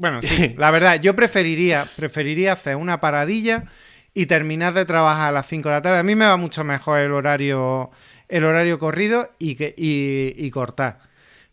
bueno, 0.00 0.22
sí, 0.22 0.54
la 0.58 0.70
verdad, 0.70 1.00
yo 1.00 1.14
preferiría, 1.16 1.86
preferiría 1.96 2.52
hacer 2.52 2.76
una 2.76 3.00
paradilla 3.00 3.64
y 4.14 4.26
terminar 4.26 4.72
de 4.72 4.84
trabajar 4.84 5.28
a 5.28 5.32
las 5.32 5.46
5 5.46 5.68
de 5.68 5.74
la 5.74 5.82
tarde. 5.82 5.98
A 5.98 6.02
mí 6.02 6.14
me 6.14 6.24
va 6.24 6.36
mucho 6.36 6.64
mejor 6.64 7.00
el 7.00 7.12
horario, 7.12 7.90
el 8.28 8.44
horario 8.44 8.78
corrido 8.78 9.30
y, 9.38 9.56
que, 9.56 9.74
y, 9.76 10.34
y 10.36 10.50
cortar. 10.50 11.00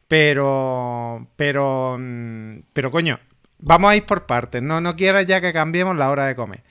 Pero, 0.08 1.28
pero, 1.36 1.98
mm, 2.00 2.60
pero 2.72 2.92
coño, 2.92 3.20
vamos 3.60 3.92
a 3.92 3.96
ir 3.96 4.06
por 4.06 4.26
partes. 4.26 4.62
No, 4.62 4.80
no 4.80 4.96
quieras 4.96 5.26
ya 5.26 5.42
que 5.42 5.54
cambiemos 5.54 5.98
la 5.98 6.10
hora 6.10 6.26
de 6.26 6.36
comer. 6.36 6.64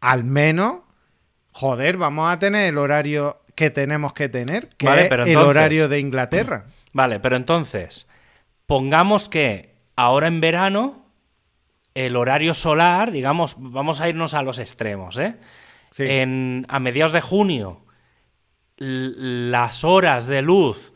Al 0.00 0.24
menos, 0.24 0.80
joder, 1.52 1.96
vamos 1.96 2.32
a 2.32 2.38
tener 2.38 2.68
el 2.68 2.78
horario 2.78 3.40
que 3.60 3.68
tenemos 3.68 4.14
que 4.14 4.30
tener, 4.30 4.70
que 4.78 4.86
Vale, 4.86 5.02
es 5.02 5.08
pero 5.10 5.24
el 5.24 5.36
horario 5.36 5.86
de 5.90 6.00
Inglaterra. 6.00 6.64
Vale, 6.94 7.20
pero 7.20 7.36
entonces, 7.36 8.06
pongamos 8.64 9.28
que 9.28 9.74
ahora 9.96 10.28
en 10.28 10.40
verano 10.40 11.04
el 11.94 12.16
horario 12.16 12.54
solar, 12.54 13.12
digamos, 13.12 13.56
vamos 13.58 14.00
a 14.00 14.08
irnos 14.08 14.32
a 14.32 14.42
los 14.42 14.58
extremos, 14.58 15.18
¿eh? 15.18 15.36
Sí. 15.90 16.04
En, 16.08 16.64
a 16.70 16.80
mediados 16.80 17.12
de 17.12 17.20
junio, 17.20 17.84
las 18.78 19.84
horas 19.84 20.26
de 20.26 20.40
luz 20.40 20.94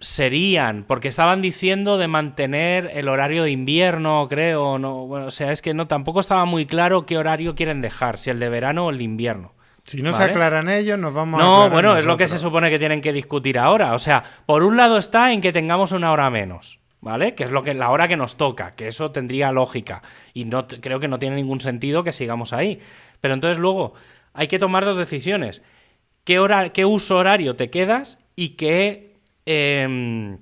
serían, 0.00 0.82
porque 0.82 1.06
estaban 1.06 1.42
diciendo 1.42 1.96
de 1.96 2.08
mantener 2.08 2.90
el 2.92 3.06
horario 3.06 3.44
de 3.44 3.52
invierno, 3.52 4.26
creo, 4.28 4.80
no, 4.80 5.06
bueno, 5.06 5.26
o 5.26 5.30
sea, 5.30 5.52
es 5.52 5.62
que 5.62 5.74
no, 5.74 5.86
tampoco 5.86 6.18
estaba 6.18 6.44
muy 6.44 6.66
claro 6.66 7.06
qué 7.06 7.18
horario 7.18 7.54
quieren 7.54 7.82
dejar, 7.82 8.18
si 8.18 8.30
el 8.30 8.40
de 8.40 8.48
verano 8.48 8.86
o 8.86 8.90
el 8.90 8.98
de 8.98 9.04
invierno. 9.04 9.52
Si 9.84 10.00
no 10.00 10.12
se 10.12 10.22
aclaran 10.22 10.68
ellos, 10.68 10.98
nos 10.98 11.12
vamos 11.12 11.40
a 11.40 11.44
No, 11.44 11.70
bueno, 11.70 11.96
es 11.96 12.04
lo 12.04 12.16
que 12.16 12.28
se 12.28 12.38
supone 12.38 12.70
que 12.70 12.78
tienen 12.78 13.00
que 13.00 13.12
discutir 13.12 13.58
ahora. 13.58 13.94
O 13.94 13.98
sea, 13.98 14.22
por 14.46 14.62
un 14.62 14.76
lado 14.76 14.96
está 14.96 15.32
en 15.32 15.40
que 15.40 15.52
tengamos 15.52 15.92
una 15.92 16.12
hora 16.12 16.30
menos, 16.30 16.78
¿vale? 17.00 17.34
Que 17.34 17.44
es 17.44 17.50
lo 17.50 17.64
que 17.64 17.74
la 17.74 17.90
hora 17.90 18.06
que 18.06 18.16
nos 18.16 18.36
toca, 18.36 18.74
que 18.76 18.86
eso 18.86 19.10
tendría 19.10 19.50
lógica 19.50 20.02
y 20.32 20.44
no 20.44 20.66
creo 20.68 21.00
que 21.00 21.08
no 21.08 21.18
tiene 21.18 21.36
ningún 21.36 21.60
sentido 21.60 22.04
que 22.04 22.12
sigamos 22.12 22.52
ahí. 22.52 22.78
Pero 23.20 23.34
entonces 23.34 23.58
luego 23.58 23.94
hay 24.34 24.46
que 24.46 24.60
tomar 24.60 24.84
dos 24.84 24.96
decisiones: 24.96 25.62
qué 26.24 26.38
hora, 26.38 26.68
qué 26.70 26.84
uso 26.84 27.16
horario 27.18 27.56
te 27.56 27.68
quedas 27.68 28.18
y 28.36 28.50
qué 28.50 29.16
em, 29.46 30.38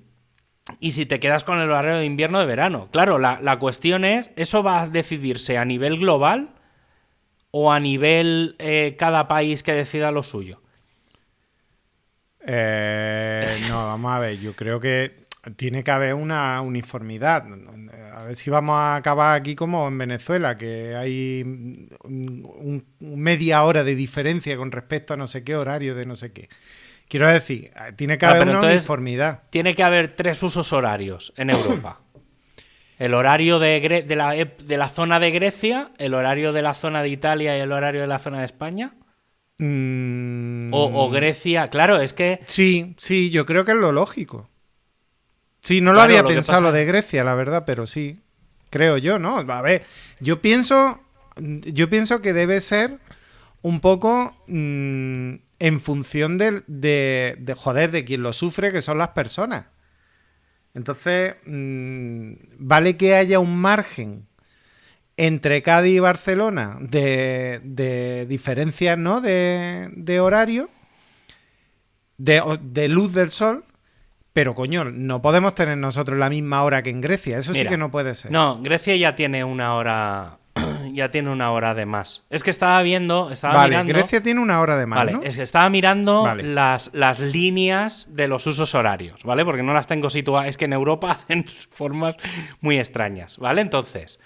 y 0.80 0.92
si 0.92 1.06
te 1.06 1.18
quedas 1.18 1.44
con 1.44 1.58
el 1.58 1.70
horario 1.70 1.96
de 1.98 2.04
invierno 2.04 2.38
o 2.38 2.40
de 2.42 2.46
verano. 2.46 2.88
Claro, 2.92 3.18
la, 3.18 3.40
la 3.42 3.58
cuestión 3.58 4.04
es, 4.04 4.30
¿eso 4.36 4.62
va 4.62 4.82
a 4.82 4.86
decidirse 4.86 5.56
a 5.56 5.64
nivel 5.64 5.98
global 5.98 6.59
o 7.52 7.72
a 7.72 7.80
nivel 7.80 8.54
eh, 8.58 8.96
cada 8.98 9.26
país 9.28 9.62
que 9.62 9.72
decida 9.72 10.10
lo 10.10 10.22
suyo? 10.22 10.60
Eh, 12.46 13.58
no, 13.68 13.86
vamos 13.86 14.12
a 14.12 14.18
ver, 14.18 14.38
yo 14.38 14.54
creo 14.54 14.80
que 14.80 15.12
tiene 15.56 15.84
que 15.84 15.90
haber 15.90 16.14
una 16.14 16.60
uniformidad. 16.62 17.44
A 18.14 18.22
ver 18.24 18.36
si 18.36 18.50
vamos 18.50 18.76
a 18.76 18.96
acabar 18.96 19.38
aquí 19.38 19.54
como 19.54 19.88
en 19.88 19.96
Venezuela, 19.98 20.56
que 20.56 20.94
hay 20.94 21.42
un- 21.42 21.88
un- 22.04 22.84
media 23.00 23.62
hora 23.64 23.84
de 23.84 23.94
diferencia 23.94 24.56
con 24.56 24.70
respecto 24.72 25.14
a 25.14 25.16
no 25.16 25.26
sé 25.26 25.42
qué 25.44 25.56
horario 25.56 25.94
de 25.94 26.06
no 26.06 26.16
sé 26.16 26.32
qué. 26.32 26.48
Quiero 27.08 27.28
decir, 27.28 27.72
tiene 27.96 28.16
que 28.18 28.26
Ah, 28.26 28.30
haber 28.30 28.42
una 28.44 28.52
entonces- 28.54 28.82
uniformidad. 28.82 29.42
Tiene 29.50 29.74
que 29.74 29.82
haber 29.82 30.14
tres 30.14 30.42
usos 30.42 30.72
horarios 30.72 31.32
en 31.36 31.50
Europa. 31.50 32.00
El 33.00 33.14
horario 33.14 33.58
de, 33.58 33.82
Gre- 33.82 34.04
de 34.04 34.14
la, 34.14 34.30
de 34.32 34.88
zona 34.88 35.18
de 35.18 35.30
Grecia, 35.30 35.90
el 35.98 36.12
horario 36.14 36.52
de 36.52 36.60
la 36.62 36.74
zona 36.74 37.02
de 37.02 37.08
Italia 37.08 37.56
y 37.56 37.60
el 37.60 37.72
horario 37.72 38.02
de 38.02 38.06
la 38.06 38.18
zona 38.18 38.40
de 38.40 38.44
España. 38.44 38.92
Mm, 39.58 40.72
O, 40.72 41.04
o 41.06 41.10
Grecia, 41.10 41.68
claro, 41.70 41.98
es 42.00 42.12
que 42.12 42.40
Sí, 42.46 42.94
sí, 42.98 43.30
yo 43.30 43.46
creo 43.46 43.64
que 43.64 43.72
es 43.72 43.76
lo 43.78 43.90
lógico. 43.92 44.48
Sí, 45.62 45.80
no 45.80 45.92
lo 45.92 46.00
había 46.02 46.22
lo 46.22 46.28
pensado 46.28 46.58
pasa- 46.58 46.66
lo 46.68 46.72
de 46.72 46.84
Grecia, 46.84 47.24
la 47.24 47.34
verdad, 47.34 47.64
pero 47.66 47.86
sí. 47.86 48.20
Creo 48.70 48.98
yo, 48.98 49.18
¿no? 49.18 49.38
A 49.38 49.62
ver, 49.62 49.82
yo 50.20 50.40
pienso. 50.40 51.00
Yo 51.36 51.88
pienso 51.88 52.20
que 52.20 52.32
debe 52.34 52.60
ser 52.60 52.98
un 53.62 53.80
poco 53.80 54.36
mm, 54.46 55.34
en 55.58 55.80
función 55.80 56.36
del- 56.38 56.64
de, 56.66 57.34
de, 57.38 57.54
joder, 57.54 57.90
de 57.92 58.04
quien 58.04 58.22
lo 58.22 58.32
sufre, 58.34 58.72
que 58.72 58.82
son 58.82 58.98
las 58.98 59.08
personas. 59.08 59.66
Entonces, 60.74 61.36
mm, 61.46 62.32
vale 62.58 62.96
que 62.96 63.14
haya 63.14 63.38
un 63.38 63.56
margen 63.56 64.26
entre 65.16 65.62
Cádiz 65.62 65.96
y 65.96 65.98
Barcelona 65.98 66.78
de, 66.80 67.60
de 67.62 68.26
diferencias, 68.26 68.96
¿no? 68.96 69.20
De, 69.20 69.90
de 69.92 70.20
horario, 70.20 70.70
de, 72.16 72.88
luz 72.88 73.12
del 73.12 73.30
sol, 73.30 73.64
pero 74.32 74.54
coño, 74.54 74.84
no 74.84 75.20
podemos 75.22 75.54
tener 75.54 75.76
nosotros 75.76 76.18
la 76.18 76.30
misma 76.30 76.62
hora 76.62 76.82
que 76.82 76.90
en 76.90 77.00
Grecia. 77.00 77.38
Eso 77.38 77.54
sí 77.54 77.66
que 77.66 77.76
no 77.76 77.90
puede 77.90 78.14
ser. 78.14 78.30
No, 78.30 78.62
Grecia 78.62 78.96
ya 78.96 79.14
tiene 79.14 79.44
una 79.44 79.74
hora. 79.74 80.38
Ya 80.94 81.10
tiene 81.10 81.30
una 81.30 81.50
hora 81.52 81.74
de 81.74 81.86
más. 81.86 82.24
Es 82.30 82.42
que 82.42 82.50
estaba 82.50 82.80
viendo. 82.82 83.30
Estaba 83.30 83.54
vale, 83.54 83.70
mirando. 83.70 83.92
Grecia 83.92 84.22
tiene 84.22 84.40
una 84.40 84.60
hora 84.60 84.76
de 84.76 84.86
más, 84.86 84.98
Vale, 84.98 85.12
¿no? 85.12 85.22
es 85.22 85.36
que 85.36 85.42
estaba 85.42 85.68
mirando 85.70 86.22
Vale. 86.22 86.42
las, 86.42 86.90
las 86.92 87.20
líneas 87.20 88.08
de 88.14 88.28
los 88.28 88.46
usos 88.46 88.74
horarios, 88.74 89.24
¿vale? 89.24 89.44
Porque 89.44 89.62
no 89.62 89.72
las 89.72 89.86
tengo 89.86 90.10
situadas. 90.10 90.48
Es 90.48 90.56
que 90.56 90.66
en 90.66 90.72
Europa 90.72 91.10
hacen 91.12 91.46
formas 91.70 92.16
muy 92.60 92.78
extrañas, 92.78 93.38
¿vale? 93.38 93.60
Entonces, 93.60 94.20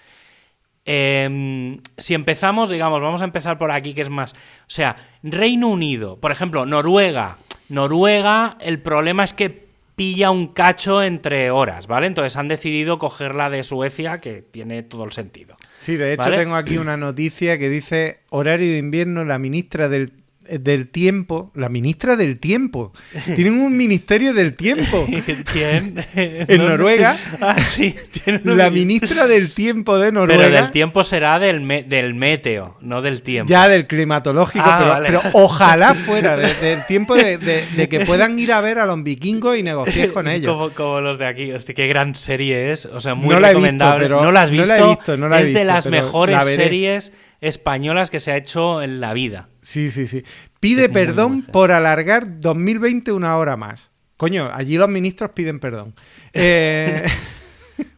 em, 0.85 1.79
si 1.97 2.13
empezamos, 2.13 2.69
digamos, 2.69 3.01
vamos 3.01 3.21
a 3.21 3.25
empezar 3.25 3.57
por 3.57 3.71
aquí, 3.71 3.93
que 3.93 4.01
es 4.01 4.09
más. 4.09 4.33
O 4.33 4.35
sea, 4.67 4.95
Reino 5.23 5.67
Unido, 5.69 6.19
por 6.19 6.31
ejemplo, 6.31 6.65
Noruega. 6.65 7.37
Noruega, 7.69 8.57
el 8.59 8.79
problema 8.79 9.23
es 9.23 9.33
que 9.33 9.65
pilla 9.95 10.29
un 10.31 10.47
cacho 10.47 11.01
entre 11.01 11.51
horas, 11.51 11.87
¿vale? 11.87 12.07
Entonces 12.07 12.35
han 12.35 12.47
decidido 12.47 12.99
cogerla 12.99 13.49
de 13.49 13.63
Suecia, 13.63 14.19
que 14.19 14.41
tiene 14.41 14.83
todo 14.83 15.05
el 15.05 15.11
sentido. 15.11 15.54
Sí, 15.77 15.97
de 15.97 16.13
hecho 16.13 16.23
¿Vale? 16.23 16.37
tengo 16.37 16.55
aquí 16.55 16.77
una 16.77 16.97
noticia 16.97 17.57
que 17.57 17.69
dice 17.69 18.19
horario 18.29 18.71
de 18.71 18.77
invierno, 18.77 19.25
la 19.25 19.39
ministra 19.39 19.89
del 19.89 20.11
del 20.49 20.87
tiempo, 20.89 21.51
la 21.55 21.69
ministra 21.69 22.15
del 22.15 22.39
tiempo. 22.39 22.93
Tienen 23.35 23.59
un 23.59 23.75
ministerio 23.75 24.33
del 24.33 24.53
tiempo. 24.55 25.05
¿Quién? 25.53 25.95
En 26.15 26.65
Noruega. 26.65 27.15
Ah, 27.41 27.55
sí. 27.61 27.95
La 28.43 28.69
ministra 28.69 29.27
del 29.27 29.51
tiempo 29.53 29.97
de 29.97 30.11
Noruega. 30.11 30.43
Pero 30.43 30.55
del 30.55 30.71
tiempo 30.71 31.03
será 31.03 31.37
del, 31.39 31.61
me- 31.61 31.83
del 31.83 32.13
meteo, 32.15 32.77
no 32.81 33.01
del 33.01 33.21
tiempo. 33.21 33.49
Ya 33.49 33.67
del 33.67 33.87
climatológico, 33.87 34.63
Ah, 34.65 34.75
pero, 34.79 34.89
vale. 34.89 35.05
pero 35.07 35.21
ojalá 35.33 35.93
fuera 35.93 36.37
de- 36.37 36.53
del 36.55 36.85
tiempo 36.87 37.15
de, 37.15 37.37
de- 37.37 37.63
de 37.75 37.89
que 37.89 38.01
puedan 38.01 38.39
ir 38.39 38.51
a 38.53 38.61
ver 38.61 38.79
a 38.79 38.85
los 38.85 39.03
vikingos 39.03 39.57
y 39.57 39.63
negociar 39.63 40.11
con 40.11 40.27
ellos. 40.27 40.51
Como, 40.51 40.69
como 40.71 41.01
los 41.01 41.17
de 41.19 41.25
aquí. 41.27 41.51
Hostia, 41.51 41.75
qué 41.75 41.87
gran 41.87 42.15
serie 42.15 42.71
es. 42.71 42.85
O 42.85 42.99
sea, 42.99 43.15
muy 43.15 43.33
No 43.35 43.39
la 43.39 43.49
he 43.51 43.53
visto, 43.53 43.61
recomendable. 43.65 44.05
pero- 44.05 44.21
¿No 44.23 44.31
la 44.31 44.41
has 44.43 44.51
no 44.51 44.57
visto? 44.61 44.73
la 44.75 44.79
he 44.79 44.87
visto, 44.89 45.17
no 45.17 45.27
la 45.29 45.37
he 45.37 45.41
es 45.41 45.47
de 45.47 45.53
visto, 45.53 45.65
las 45.73 45.85
mejores 45.87 46.45
series 46.45 47.11
españolas 47.45 48.09
que 48.09 48.19
se 48.19 48.31
ha 48.31 48.37
hecho 48.37 48.81
en 48.81 48.99
la 48.99 49.13
vida. 49.13 49.49
Sí, 49.61 49.89
sí, 49.89 50.07
sí. 50.07 50.23
Pide 50.59 50.89
perdón 50.89 51.43
por 51.43 51.71
alargar 51.71 52.39
2020 52.39 53.11
una 53.11 53.37
hora 53.37 53.55
más. 53.55 53.91
Coño, 54.17 54.49
allí 54.51 54.77
los 54.77 54.89
ministros 54.89 55.31
piden 55.31 55.59
perdón. 55.59 55.93
Eh, 56.33 57.03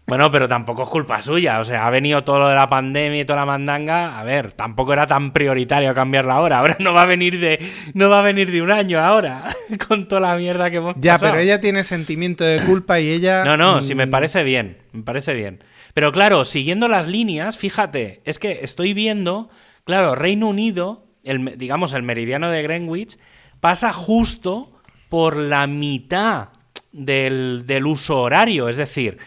Bueno, 0.08 0.32
pero 0.32 0.48
tampoco 0.48 0.84
es 0.84 0.90
culpa 0.90 1.22
suya. 1.22 1.60
O 1.60 1.66
sea, 1.66 1.86
ha 1.86 1.90
venido 1.90 2.24
todo 2.24 2.40
lo 2.40 2.48
de 2.48 2.56
la 2.56 2.70
pandemia 2.70 3.20
y 3.22 3.26
toda 3.26 3.42
la 3.42 3.46
mandanga. 3.46 4.18
A 4.18 4.24
ver, 4.24 4.54
tampoco 4.54 4.94
era 4.94 5.06
tan 5.06 5.34
prioritario 5.34 5.94
cambiarla 5.94 6.36
ahora. 6.36 6.60
Ahora 6.60 6.78
no 6.80 6.94
va 6.94 7.02
a 7.02 7.06
venir 7.06 7.40
de, 7.40 7.60
no 7.94 8.10
va 8.10 8.20
a 8.20 8.22
venir 8.22 8.50
de 8.50 8.62
un 8.62 8.72
año 8.72 9.02
ahora. 9.02 9.44
Con 9.88 10.08
toda 10.08 10.22
la 10.22 10.38
mierda 10.38 10.72
que 10.72 10.78
hemos 10.78 10.96
ya, 10.98 11.16
pasado. 11.16 11.34
pero 11.34 11.44
ella 11.44 11.60
tiene 11.60 11.84
sentimiento 11.84 12.46
de 12.46 12.62
culpa 12.62 13.02
y 13.02 13.10
ella... 13.10 13.44
No, 13.44 13.58
no, 13.58 13.82
sí 13.82 13.96
me 13.96 14.08
mm, 14.08 14.10
parece 14.10 14.44
bien, 14.44 14.78
me 14.94 15.04
parece 15.04 15.34
bien. 15.34 15.62
Pero 15.94 16.14
claro, 16.14 16.46
siguiendo 16.46 16.88
las 16.88 17.08
líneas, 17.08 17.58
fíjate, 17.58 18.22
es 18.24 18.40
que 18.40 18.60
estoy 18.62 18.94
viendo, 18.94 19.50
claro, 19.84 20.16
Reino 20.16 20.48
Unido, 20.48 21.06
el, 21.26 21.58
digamos 21.58 21.92
el 21.92 22.04
meridiano 22.04 22.50
de 22.50 22.64
Greenwich, 22.64 23.18
pasa 23.60 23.92
justo 23.92 24.72
por 25.10 25.36
la 25.36 25.68
mitad 25.68 26.50
del, 26.94 27.64
del 27.66 27.86
uso 27.86 28.22
horario, 28.22 28.70
es 28.70 28.78
decir, 28.78 29.18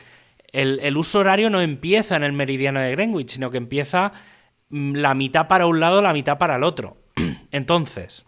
el, 0.52 0.96
uso 0.96 1.20
horario 1.20 1.50
no 1.50 1.60
empieza 1.60 2.16
en 2.16 2.24
el 2.24 2.32
meridiano 2.32 2.80
de 2.80 2.92
Greenwich, 2.92 3.30
sino 3.30 3.50
que 3.50 3.56
empieza 3.56 4.12
mm, 4.68 4.94
la 4.96 5.14
mitad 5.14 5.48
para 5.48 5.66
un 5.66 5.80
lado, 5.80 6.02
la 6.02 6.12
mitad 6.12 6.38
para 6.38 6.56
el 6.56 6.64
otro. 6.64 6.96
Entonces, 7.50 8.26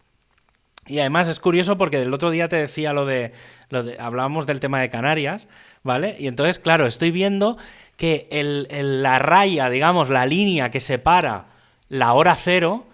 y 0.86 0.98
además 0.98 1.28
es 1.28 1.38
curioso 1.38 1.78
porque 1.78 2.02
el 2.02 2.12
otro 2.12 2.30
día 2.30 2.48
te 2.48 2.56
decía 2.56 2.92
lo 2.92 3.06
de, 3.06 3.32
lo 3.70 3.82
de 3.84 3.98
hablábamos 4.00 4.46
del 4.46 4.60
tema 4.60 4.80
de 4.80 4.90
Canarias, 4.90 5.46
¿vale? 5.84 6.16
Y 6.18 6.26
entonces, 6.26 6.58
claro, 6.58 6.86
estoy 6.86 7.12
viendo 7.12 7.56
que 7.96 8.26
el- 8.30 8.66
la 9.02 9.20
raya, 9.20 9.70
digamos, 9.70 10.10
la 10.10 10.26
línea 10.26 10.70
que 10.70 10.80
separa 10.80 11.46
la 11.88 12.14
hora 12.14 12.34
cero, 12.34 12.86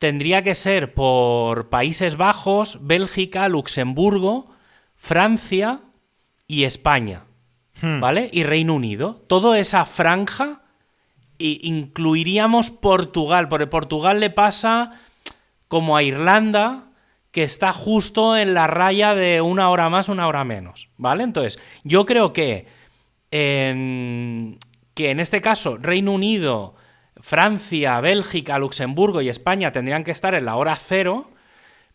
tendría 0.00 0.42
que 0.42 0.54
ser 0.54 0.94
por 0.94 1.68
Países 1.68 2.16
Bajos, 2.16 2.78
Bélgica, 2.80 3.48
Luxemburgo, 3.48 4.50
Francia 4.96 5.80
y 6.48 6.64
España, 6.64 7.24
hmm. 7.80 8.00
¿vale? 8.00 8.30
Y 8.32 8.42
Reino 8.42 8.74
Unido. 8.74 9.24
Toda 9.26 9.58
esa 9.58 9.84
franja 9.86 10.62
incluiríamos 11.38 12.70
Portugal, 12.70 13.48
porque 13.48 13.66
Portugal 13.66 14.20
le 14.20 14.30
pasa 14.30 14.92
como 15.68 15.96
a 15.96 16.02
Irlanda, 16.02 16.88
que 17.30 17.42
está 17.44 17.72
justo 17.72 18.36
en 18.36 18.54
la 18.54 18.66
raya 18.66 19.14
de 19.14 19.40
una 19.40 19.70
hora 19.70 19.88
más, 19.90 20.08
una 20.08 20.26
hora 20.26 20.44
menos, 20.44 20.88
¿vale? 20.96 21.22
Entonces, 21.24 21.58
yo 21.84 22.06
creo 22.06 22.32
que, 22.32 22.66
que 23.30 24.56
en 24.96 25.20
este 25.20 25.40
caso 25.40 25.76
Reino 25.76 26.12
Unido, 26.12 26.74
Francia, 27.20 28.00
Bélgica, 28.00 28.58
Luxemburgo 28.58 29.20
y 29.20 29.28
España 29.28 29.72
tendrían 29.72 30.04
que 30.04 30.10
estar 30.10 30.34
en 30.34 30.46
la 30.46 30.56
hora 30.56 30.74
cero, 30.74 31.30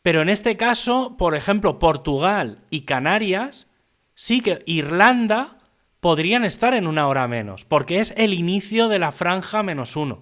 pero 0.02 0.22
en 0.22 0.30
este 0.30 0.56
caso, 0.58 1.16
por 1.18 1.36
ejemplo, 1.36 1.80
Portugal 1.80 2.60
y 2.70 2.82
Canarias, 2.82 3.68
sí 4.16 4.42
que 4.42 4.60
Irlanda 4.66 5.58
podrían 6.04 6.46
estar 6.46 6.76
en 6.76 6.86
una 6.86 7.08
hora 7.08 7.28
menos, 7.28 7.66
porque 7.66 8.00
es 8.00 8.14
el 8.16 8.34
inicio 8.36 8.90
de 8.90 9.00
la 9.00 9.12
franja 9.12 9.64
menos 9.64 9.96
uno. 9.96 10.22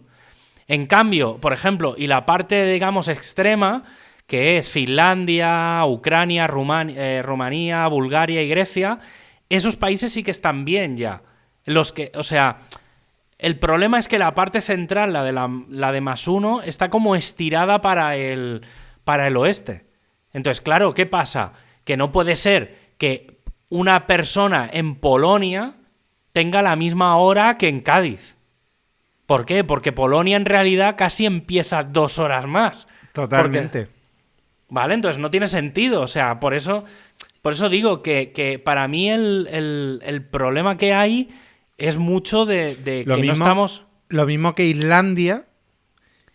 En 0.70 0.88
cambio, 0.88 1.38
por 1.42 1.52
ejemplo, 1.52 1.96
y 1.98 2.08
la 2.08 2.26
parte, 2.26 2.66
digamos, 2.72 3.10
extrema, 3.10 3.84
que 4.28 4.58
es 4.58 4.70
Finlandia, 4.70 5.82
Ucrania, 5.86 6.48
Ruman- 6.48 6.94
eh, 6.96 7.22
Rumanía, 7.22 7.86
Bulgaria 7.88 8.42
y 8.42 8.48
Grecia, 8.48 9.00
esos 9.50 9.76
países 9.76 10.14
sí 10.14 10.24
que 10.24 10.32
están 10.32 10.64
bien 10.64 10.96
ya. 10.96 11.24
Los 11.66 11.92
que, 11.92 12.12
o 12.16 12.24
sea, 12.24 12.60
el 13.38 13.58
problema 13.60 14.00
es 14.00 14.08
que 14.08 14.20
la 14.20 14.34
parte 14.36 14.62
central, 14.62 15.12
la 15.12 15.24
de, 15.24 15.34
la, 15.34 15.50
la 15.68 15.92
de 15.92 16.00
más 16.00 16.28
uno, 16.28 16.62
está 16.62 16.90
como 16.90 17.16
estirada 17.18 17.82
para 17.82 18.16
el, 18.16 18.62
para 19.04 19.28
el 19.28 19.36
oeste. 19.36 19.84
Entonces, 20.32 20.62
claro, 20.62 20.94
¿qué 20.94 21.06
pasa? 21.06 21.54
Que 21.84 21.98
no 21.98 22.12
puede 22.12 22.38
ser 22.38 22.78
que 22.98 23.41
una 23.72 24.06
persona 24.06 24.70
en 24.72 24.94
Polonia 24.96 25.74
tenga 26.32 26.62
la 26.62 26.76
misma 26.76 27.18
hora 27.18 27.58
que 27.58 27.68
en 27.68 27.82
Cádiz. 27.82 28.36
¿Por 29.26 29.46
qué? 29.46 29.64
Porque 29.64 29.92
Polonia 29.92 30.38
en 30.38 30.46
realidad 30.46 30.96
casi 30.98 31.26
empieza 31.26 31.82
dos 31.84 32.20
horas 32.20 32.46
más. 32.48 32.88
Totalmente. 33.14 33.86
Porque- 33.88 34.02
¿Vale? 34.70 34.94
Entonces 34.94 35.20
no 35.22 35.30
tiene 35.32 35.48
sentido. 35.48 36.02
O 36.02 36.08
sea, 36.08 36.40
por 36.40 36.54
eso, 36.54 36.86
por 37.42 37.54
eso 37.54 37.68
digo 37.70 38.02
que, 38.02 38.32
que 38.34 38.60
para 38.60 38.88
mí 38.88 39.10
el, 39.10 39.48
el- 39.52 40.02
el 40.06 40.22
problema 40.24 40.78
que 40.78 40.94
hay 40.94 41.30
es 41.78 41.98
mucho 41.98 42.46
de, 42.46 42.76
de 42.76 43.04
Lo 43.06 43.16
que 43.16 43.22
mismo- 43.22 43.38
no 43.38 43.44
estamos. 43.44 43.84
Lo 44.10 44.26
mismo 44.26 44.54
que 44.54 44.66
Islandia. 44.66 45.46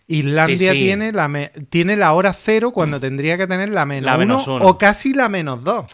Islandia 0.09 0.57
Sí, 0.73 0.79
sí. 0.79 0.83
Tiene, 0.85 1.13
la 1.13 1.29
me- 1.29 1.51
tiene 1.69 1.97
la 1.97 2.13
hora 2.13 2.33
cero 2.33 2.73
cuando 2.73 3.01
tendría 3.01 3.37
que 3.37 3.47
tener 3.47 3.71
la 3.71 3.85
menos, 3.87 4.05
La 4.05 4.13
uno, 4.17 4.19
menos 4.21 4.47
uno. 4.47 4.65
o 4.67 4.79
casi 4.79 5.13
la 5.13 5.29
menos 5.29 5.65
dos. 5.65 5.85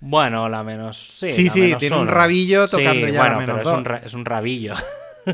Bueno, 0.00 0.48
la 0.48 0.62
menos. 0.62 0.96
Sí, 0.96 1.30
Sí, 1.30 1.48
sí, 1.50 1.60
menos 1.60 1.78
tiene 1.78 1.96
un 1.98 2.08
rabillo 2.08 2.66
tocando 2.68 3.06
Sí, 3.06 3.12
ya 3.12 3.12
la 3.12 3.20
bueno, 3.20 3.40
menos 3.40 3.58
pero 3.58 3.70
es 3.70 3.76
un, 3.78 3.84
ra- 3.84 4.02
es 4.04 4.14
un 4.14 4.24
rabillo. 4.24 4.74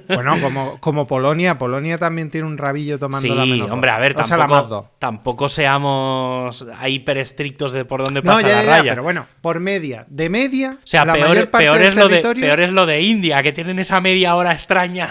Bueno, 0.09 0.35
como, 0.43 0.81
como 0.81 1.07
Polonia. 1.07 1.59
Polonia 1.59 1.97
también 1.97 2.29
tiene 2.29 2.45
un 2.49 2.59
rabillo 2.59 2.99
tomando 2.99 3.21
Sí, 3.23 3.29
la 3.33 3.47
menos 3.47 3.71
hombre, 3.71 3.91
a 3.91 3.99
ver, 4.01 4.17
O 4.21 4.25
sea, 4.25 4.37
la 4.37 4.49
más 4.49 4.59
tampoco, 4.63 4.91
tampoco 4.99 5.49
seamos 5.49 6.67
hiper 6.89 7.19
estrictos 7.19 7.71
de 7.73 7.85
por 7.85 8.05
dónde 8.05 8.21
No, 8.21 8.33
pasa 8.33 8.43
ya, 8.43 8.49
la 8.49 8.55
ya, 8.63 8.65
ya, 8.65 8.77
raya. 8.79 8.91
pero 8.93 9.05
bueno, 9.05 9.27
por 9.41 9.61
media. 9.61 10.05
De 10.09 10.29
media, 10.29 10.73
o 10.83 10.87
sea, 10.87 11.05
la 11.05 11.13
peor, 11.13 11.29
mayor 11.29 11.51
parte 11.51 11.65
peor 11.67 11.79
del 11.79 11.87
es 11.89 11.95
lo 11.95 12.09
de, 12.09 12.21
peor 12.35 12.61
es 12.61 12.73
lo 12.73 12.85
de 12.85 13.01
India, 13.03 13.43
que 13.45 13.53
tienen 13.53 13.79
esa 13.79 14.01
media 14.01 14.35
hora 14.35 14.51
extraña. 14.53 15.09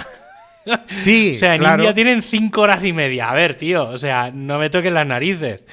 Sí, 0.87 1.31
O 1.35 1.39
sea, 1.39 1.55
en 1.55 1.61
claro. 1.61 1.77
India 1.77 1.93
tienen 1.93 2.21
cinco 2.21 2.61
horas 2.61 2.83
y 2.83 2.91
media. 2.91 3.29
A 3.29 3.33
ver, 3.33 3.55
tío, 3.55 3.87
o 3.87 3.97
sea, 3.97 4.29
no 4.33 4.59
me 4.59 4.69
toques 4.69 4.91
las 4.91 5.07
narices. 5.07 5.63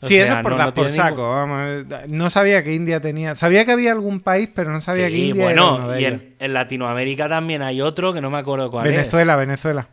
O 0.00 0.06
Sí, 0.06 0.14
sea, 0.14 0.24
eso 0.24 0.36
es 0.36 0.42
por 0.42 0.56
no- 0.56 0.74
por 0.74 0.90
saco. 0.90 1.44
ningún- 1.46 1.88
vamos. 1.88 2.10
No 2.12 2.30
sabía 2.30 2.62
que 2.62 2.72
India 2.72 3.00
tenía. 3.00 3.34
Sabía 3.34 3.64
que 3.64 3.72
había 3.72 3.90
algún 3.92 4.20
país, 4.20 4.48
pero 4.54 4.70
no 4.70 4.80
sabía 4.80 5.06
Sí, 5.08 5.12
que 5.12 5.18
India 5.18 5.50
era 5.50 5.62
uno 5.62 5.70
bueno, 5.78 5.88
de 5.90 6.00
y 6.00 6.04
ellos. 6.04 6.20
en, 6.20 6.34
en 6.38 6.52
Latinoamérica 6.52 7.28
también 7.28 7.62
hay 7.62 7.80
otro 7.80 8.12
que 8.12 8.20
no 8.20 8.30
me 8.30 8.38
acuerdo 8.38 8.70
cuál 8.70 8.86
es. 8.86 8.92
Venezuela, 8.96 9.34
Venezuela. 9.36 9.88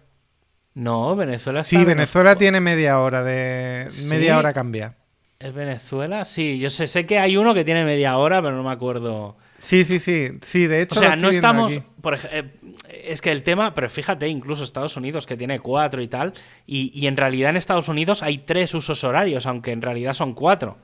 No, 0.75 1.15
Venezuela 1.15 1.63
Sí, 1.63 1.83
Venezuela 1.85 2.35
tiene 2.35 2.59
media 2.61 2.99
hora 2.99 3.23
de. 3.23 3.87
¿Sí? 3.89 4.09
Media 4.09 4.37
hora 4.37 4.53
cambia. 4.53 4.95
¿Es 5.39 5.53
Venezuela? 5.53 6.23
Sí, 6.25 6.59
yo 6.59 6.69
sé, 6.69 6.85
sé 6.87 7.05
que 7.05 7.17
hay 7.19 7.37
uno 7.37 7.53
que 7.53 7.63
tiene 7.63 7.83
media 7.85 8.17
hora, 8.17 8.41
pero 8.41 8.55
no 8.55 8.63
me 8.63 8.71
acuerdo. 8.71 9.37
Sí, 9.57 9.85
sí, 9.85 9.99
sí. 9.99 10.31
Sí, 10.41 10.67
de 10.67 10.81
hecho. 10.81 10.99
O 10.99 10.99
sea, 10.99 11.15
no 11.15 11.29
estamos. 11.29 11.79
Por 12.01 12.17
eh, 12.31 12.51
es 12.89 13.21
que 13.21 13.31
el 13.31 13.43
tema, 13.43 13.73
pero 13.73 13.89
fíjate, 13.89 14.27
incluso 14.27 14.63
Estados 14.63 14.97
Unidos, 14.97 15.25
que 15.25 15.37
tiene 15.37 15.59
cuatro 15.59 16.01
y 16.01 16.07
tal, 16.07 16.33
y, 16.67 16.91
y 16.93 17.07
en 17.07 17.17
realidad 17.17 17.51
en 17.51 17.57
Estados 17.57 17.87
Unidos 17.87 18.21
hay 18.21 18.39
tres 18.39 18.73
usos 18.73 19.03
horarios, 19.03 19.45
aunque 19.45 19.71
en 19.71 19.81
realidad 19.81 20.13
son 20.13 20.33
cuatro. 20.33 20.77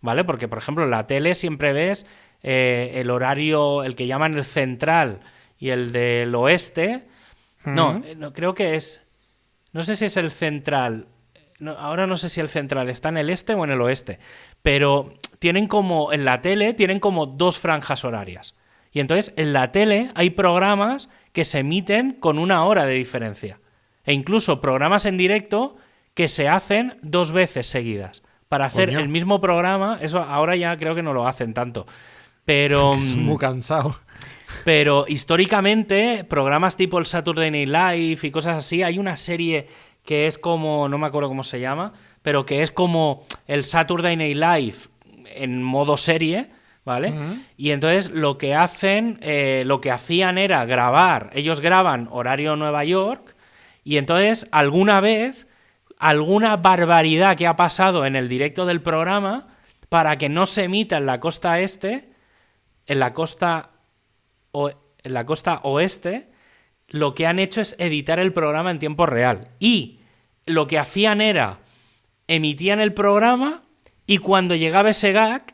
¿Vale? 0.00 0.22
Porque, 0.24 0.48
por 0.48 0.58
ejemplo, 0.58 0.84
en 0.84 0.90
la 0.90 1.06
tele 1.06 1.34
siempre 1.34 1.72
ves 1.72 2.04
eh, 2.42 2.92
el 2.96 3.08
horario, 3.08 3.84
el 3.84 3.96
que 3.96 4.06
llaman 4.06 4.34
el 4.34 4.44
central 4.44 5.20
y 5.58 5.70
el 5.70 5.92
del 5.92 6.34
oeste. 6.34 7.06
No, 7.64 8.02
no, 8.18 8.34
creo 8.34 8.52
que 8.52 8.76
es. 8.76 9.02
No 9.72 9.82
sé 9.82 9.96
si 9.96 10.04
es 10.04 10.18
el 10.18 10.30
central. 10.30 11.06
No, 11.58 11.72
ahora 11.72 12.06
no 12.06 12.16
sé 12.16 12.28
si 12.28 12.40
el 12.40 12.48
central 12.48 12.88
está 12.88 13.08
en 13.10 13.16
el 13.16 13.30
este 13.30 13.54
o 13.54 13.64
en 13.64 13.70
el 13.70 13.80
oeste. 13.80 14.18
Pero 14.62 15.14
tienen 15.38 15.66
como. 15.66 16.12
En 16.12 16.24
la 16.24 16.40
tele 16.40 16.74
tienen 16.74 17.00
como 17.00 17.26
dos 17.26 17.58
franjas 17.58 18.04
horarias. 18.04 18.54
Y 18.92 19.00
entonces 19.00 19.34
en 19.36 19.52
la 19.52 19.72
tele 19.72 20.10
hay 20.14 20.30
programas 20.30 21.10
que 21.32 21.44
se 21.44 21.58
emiten 21.60 22.12
con 22.12 22.38
una 22.38 22.64
hora 22.64 22.84
de 22.86 22.94
diferencia. 22.94 23.60
E 24.04 24.12
incluso 24.12 24.60
programas 24.60 25.06
en 25.06 25.16
directo 25.16 25.76
que 26.14 26.28
se 26.28 26.48
hacen 26.48 26.98
dos 27.02 27.32
veces 27.32 27.66
seguidas. 27.66 28.22
Para 28.48 28.66
hacer 28.66 28.90
Coño. 28.90 29.00
el 29.00 29.08
mismo 29.08 29.40
programa, 29.40 29.98
eso 30.00 30.20
ahora 30.20 30.54
ya 30.54 30.76
creo 30.76 30.94
que 30.94 31.02
no 31.02 31.12
lo 31.12 31.26
hacen 31.26 31.54
tanto. 31.54 31.86
Pero. 32.44 32.94
Son 33.00 33.22
mm, 33.22 33.26
muy 33.26 33.38
cansados. 33.38 33.96
pero 34.64 35.06
históricamente, 35.08 36.24
programas 36.28 36.76
tipo 36.76 36.98
el 36.98 37.06
Saturday 37.06 37.50
Night 37.50 37.68
Live 37.68 38.18
y 38.28 38.30
cosas 38.30 38.56
así, 38.56 38.82
hay 38.82 38.98
una 38.98 39.16
serie 39.16 39.66
que 40.04 40.26
es 40.26 40.38
como, 40.38 40.88
no 40.88 40.98
me 40.98 41.06
acuerdo 41.06 41.28
cómo 41.28 41.44
se 41.44 41.60
llama, 41.60 41.92
pero 42.22 42.44
que 42.44 42.62
es 42.62 42.70
como 42.70 43.24
el 43.46 43.64
Saturday 43.64 44.16
Night 44.16 44.36
Live 44.36 44.76
en 45.34 45.62
modo 45.62 45.96
serie, 45.96 46.50
¿vale? 46.84 47.14
Y 47.56 47.70
entonces 47.70 48.10
lo 48.10 48.36
que 48.36 48.54
hacen, 48.54 49.18
eh, 49.22 49.62
lo 49.66 49.80
que 49.80 49.90
hacían 49.90 50.38
era 50.38 50.64
grabar, 50.66 51.30
ellos 51.34 51.60
graban 51.60 52.08
horario 52.10 52.56
Nueva 52.56 52.84
York, 52.84 53.34
y 53.82 53.96
entonces 53.96 54.46
alguna 54.50 55.00
vez 55.00 55.46
alguna 55.98 56.56
barbaridad 56.56 57.36
que 57.36 57.46
ha 57.46 57.56
pasado 57.56 58.04
en 58.04 58.16
el 58.16 58.28
directo 58.28 58.66
del 58.66 58.82
programa 58.82 59.48
para 59.88 60.18
que 60.18 60.28
no 60.28 60.44
se 60.46 60.64
emita 60.64 60.98
en 60.98 61.06
la 61.06 61.20
costa 61.20 61.60
este, 61.60 62.10
en 62.86 62.98
la 62.98 63.14
costa, 63.14 63.70
o, 64.52 64.70
en 64.70 65.14
la 65.14 65.24
costa 65.24 65.60
oeste, 65.62 66.28
lo 66.88 67.14
que 67.14 67.26
han 67.26 67.38
hecho 67.38 67.60
es 67.60 67.76
editar 67.78 68.18
el 68.18 68.32
programa 68.32 68.70
en 68.70 68.78
tiempo 68.78 69.06
real. 69.06 69.48
Y 69.58 70.00
lo 70.46 70.66
que 70.66 70.78
hacían 70.78 71.20
era, 71.20 71.58
emitían 72.28 72.80
el 72.80 72.92
programa 72.94 73.62
y 74.06 74.18
cuando 74.18 74.54
llegaba 74.54 74.90
ese 74.90 75.12
gag, 75.12 75.44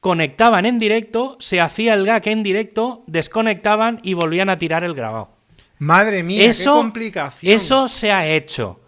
conectaban 0.00 0.66
en 0.66 0.78
directo, 0.78 1.36
se 1.40 1.60
hacía 1.60 1.94
el 1.94 2.06
gag 2.06 2.26
en 2.28 2.42
directo, 2.42 3.02
desconectaban 3.06 4.00
y 4.02 4.14
volvían 4.14 4.48
a 4.50 4.58
tirar 4.58 4.84
el 4.84 4.94
grabado. 4.94 5.30
Madre 5.78 6.22
mía, 6.22 6.44
Eso- 6.44 6.74
qué 6.74 6.78
complicación. 6.80 7.52
Eso 7.52 7.88
se 7.88 8.12
ha 8.12 8.26
hecho. 8.26 8.80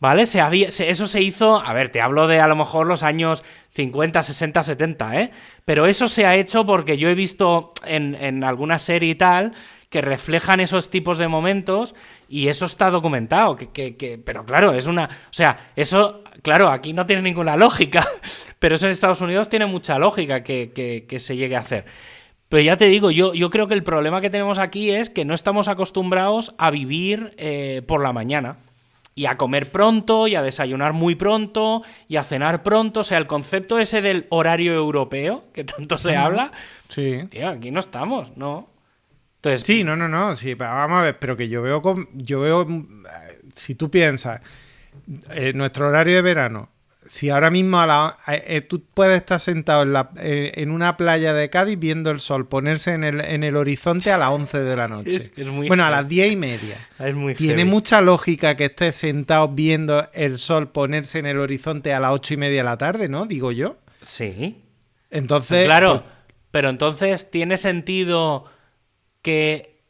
¿Vale? 0.00 0.24
Se 0.24 0.40
había- 0.40 0.70
se- 0.70 0.88
eso 0.88 1.06
se 1.06 1.20
hizo, 1.20 1.60
a 1.60 1.74
ver, 1.74 1.90
te 1.90 2.00
hablo 2.00 2.26
de 2.26 2.40
a 2.40 2.48
lo 2.48 2.56
mejor 2.56 2.86
los 2.86 3.02
años 3.02 3.44
50, 3.74 4.22
60, 4.22 4.62
70, 4.62 5.20
¿eh? 5.20 5.30
Pero 5.66 5.84
eso 5.86 6.08
se 6.08 6.24
ha 6.24 6.36
hecho 6.36 6.64
porque 6.64 6.96
yo 6.96 7.10
he 7.10 7.14
visto 7.14 7.74
en, 7.84 8.14
en 8.14 8.42
alguna 8.42 8.78
serie 8.78 9.10
y 9.10 9.14
tal 9.14 9.52
que 9.90 10.00
reflejan 10.00 10.60
esos 10.60 10.88
tipos 10.88 11.18
de 11.18 11.28
momentos 11.28 11.94
y 12.28 12.48
eso 12.48 12.64
está 12.64 12.88
documentado. 12.90 13.56
Que, 13.56 13.68
que- 13.70 13.96
que- 13.96 14.16
pero 14.18 14.46
claro, 14.46 14.72
es 14.72 14.86
una... 14.86 15.04
O 15.06 15.32
sea, 15.32 15.56
eso, 15.76 16.22
claro, 16.42 16.68
aquí 16.70 16.92
no 16.94 17.04
tiene 17.06 17.20
ninguna 17.22 17.56
lógica, 17.56 18.06
pero 18.58 18.76
eso 18.76 18.86
en 18.86 18.92
Estados 18.92 19.20
Unidos 19.20 19.48
tiene 19.48 19.66
mucha 19.66 19.98
lógica 19.98 20.42
que, 20.42 20.70
que- 21.06 21.18
se 21.18 21.36
llegue 21.36 21.56
a 21.56 21.60
hacer. 21.60 21.84
Pero 22.48 22.62
ya 22.62 22.76
te 22.76 22.86
digo, 22.86 23.10
yo, 23.10 23.34
yo 23.34 23.50
creo 23.50 23.66
que 23.68 23.74
el 23.74 23.82
problema 23.82 24.20
que 24.20 24.30
tenemos 24.30 24.58
aquí 24.58 24.90
es 24.90 25.10
que 25.10 25.24
no 25.24 25.34
estamos 25.34 25.68
acostumbrados 25.68 26.54
a 26.58 26.70
vivir 26.70 27.34
eh, 27.36 27.82
por 27.86 28.02
la 28.02 28.12
mañana. 28.12 28.56
Y 29.16 29.26
a 29.26 29.36
comer 29.36 29.70
pronto, 29.72 30.28
y 30.28 30.36
a 30.36 30.42
desayunar 30.42 30.92
muy 30.92 31.16
pronto, 31.16 31.82
y 32.08 32.14
a 32.16 32.22
cenar 32.22 32.62
pronto. 32.62 33.00
O 33.00 33.04
sea, 33.04 33.18
el 33.18 33.26
concepto 33.26 33.78
ese 33.80 34.00
del 34.02 34.26
horario 34.30 34.72
europeo, 34.72 35.44
que 35.52 35.64
tanto 35.64 35.98
se 35.98 36.16
habla, 36.16 36.52
Sí. 36.88 37.18
tío, 37.28 37.48
aquí 37.48 37.70
no 37.72 37.80
estamos, 37.80 38.36
¿no? 38.36 38.69
Entonces, 39.40 39.66
Sí, 39.66 39.84
no, 39.84 39.96
no, 39.96 40.08
no. 40.08 40.36
Sí, 40.36 40.54
vamos 40.54 40.98
a 40.98 41.02
ver, 41.02 41.18
pero 41.18 41.36
que 41.36 41.48
yo 41.48 41.62
veo 41.62 41.80
con, 41.80 42.08
yo 42.14 42.40
veo 42.40 42.66
mm, 42.66 43.06
eh, 43.06 43.40
si 43.54 43.74
tú 43.74 43.90
piensas 43.90 44.40
eh, 45.30 45.52
nuestro 45.54 45.88
horario 45.88 46.14
de 46.16 46.22
verano, 46.22 46.68
si 47.06 47.30
ahora 47.30 47.50
mismo 47.50 47.80
a 47.80 47.86
la, 47.86 48.18
eh, 48.28 48.60
tú 48.60 48.84
puedes 48.92 49.16
estar 49.16 49.40
sentado 49.40 49.82
en, 49.82 49.94
la, 49.94 50.10
eh, 50.18 50.52
en 50.56 50.70
una 50.70 50.96
playa 50.98 51.32
de 51.32 51.48
Cádiz 51.48 51.78
viendo 51.78 52.10
el 52.10 52.20
sol 52.20 52.46
ponerse 52.46 52.92
en 52.92 53.02
el, 53.02 53.20
en 53.22 53.42
el 53.42 53.56
horizonte 53.56 54.12
a 54.12 54.18
las 54.18 54.28
11 54.28 54.58
de 54.60 54.76
la 54.76 54.88
noche. 54.88 55.16
Es 55.16 55.28
que 55.30 55.42
es 55.42 55.48
muy 55.48 55.66
bueno, 55.68 55.84
a 55.84 55.90
las 55.90 56.06
10 56.06 56.32
y 56.32 56.36
media. 56.36 56.76
es 56.98 57.14
muy 57.14 57.34
Tiene 57.34 57.62
heavy. 57.62 57.70
mucha 57.70 58.00
lógica 58.02 58.54
que 58.56 58.66
estés 58.66 58.94
sentado 58.94 59.48
viendo 59.48 60.08
el 60.12 60.36
sol 60.36 60.68
ponerse 60.68 61.18
en 61.18 61.26
el 61.26 61.38
horizonte 61.38 61.94
a 61.94 62.00
las 62.00 62.12
8 62.12 62.34
y 62.34 62.36
media 62.36 62.58
de 62.58 62.64
la 62.64 62.76
tarde, 62.76 63.08
¿no? 63.08 63.24
Digo 63.24 63.50
yo. 63.52 63.78
Sí. 64.02 64.62
Entonces, 65.10 65.64
claro, 65.64 66.02
pues, 66.02 66.12
pero 66.50 66.68
entonces 66.68 67.30
tiene 67.30 67.56
sentido 67.56 68.44
que 69.22 69.80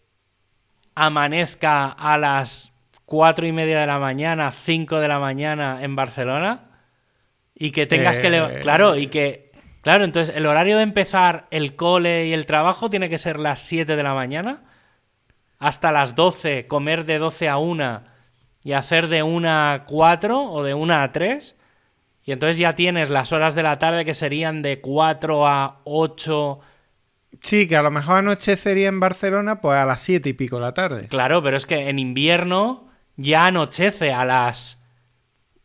amanezca 0.95 1.87
a 1.89 2.19
las 2.19 2.73
cuatro 3.07 3.47
y 3.47 3.53
media 3.53 3.81
de 3.81 3.87
la 3.87 3.99
mañana, 3.99 4.53
5 4.53 5.01
de 5.01 5.09
la 5.09 5.19
mañana 5.19 5.79
en 5.83 5.97
Barcelona 5.97 6.63
y 7.55 7.71
que 7.73 7.87
tengas 7.87 8.19
que 8.19 8.31
leva- 8.31 8.53
Eh. 8.53 8.61
claro 8.61 8.97
y 8.97 9.09
que 9.09 9.51
claro 9.83 10.05
entonces 10.05 10.35
el 10.37 10.47
horario 10.47 10.77
de 10.77 10.83
empezar 10.83 11.47
el 11.51 11.75
cole 11.77 12.27
y 12.27 12.33
el 12.33 12.47
trabajo 12.47 12.91
tiene 12.91 13.09
que 13.09 13.19
ser 13.19 13.39
las 13.39 13.61
7 13.61 13.97
de 13.97 14.03
la 14.03 14.15
mañana 14.15 14.63
hasta 15.59 15.93
las 15.93 16.15
12 16.15 16.67
comer 16.69 17.05
de 17.05 17.19
12 17.19 17.49
a 17.49 17.59
1 17.59 18.03
y 18.63 18.73
hacer 18.73 19.09
de 19.09 19.23
1 19.23 19.49
a 19.73 19.85
4 19.87 20.45
o 20.51 20.63
de 20.63 20.75
1 20.75 20.95
a 21.03 21.11
3 21.13 21.57
y 22.25 22.33
entonces 22.33 22.59
ya 22.59 22.75
tienes 22.75 23.11
las 23.11 23.33
horas 23.33 23.55
de 23.55 23.63
la 23.63 23.79
tarde 23.79 24.05
que 24.05 24.15
serían 24.15 24.63
de 24.63 24.81
4 24.81 25.47
a 25.49 25.81
8 25.85 26.61
sí, 27.43 27.67
que 27.69 27.77
a 27.77 27.83
lo 27.83 27.91
mejor 27.91 28.17
anochecería 28.19 28.89
en 28.89 29.01
Barcelona 29.01 29.61
pues 29.61 29.77
a 29.79 29.85
las 29.87 30.01
7 30.03 30.29
y 30.29 30.33
pico 30.33 30.57
de 30.57 30.63
la 30.63 30.75
tarde. 30.75 31.07
Claro, 31.09 31.43
pero 31.43 31.57
es 31.57 31.67
que 31.67 31.89
en 31.89 31.99
invierno 31.99 32.89
ya 33.17 33.47
anochece 33.47 34.13
a 34.13 34.25
las 34.25 34.83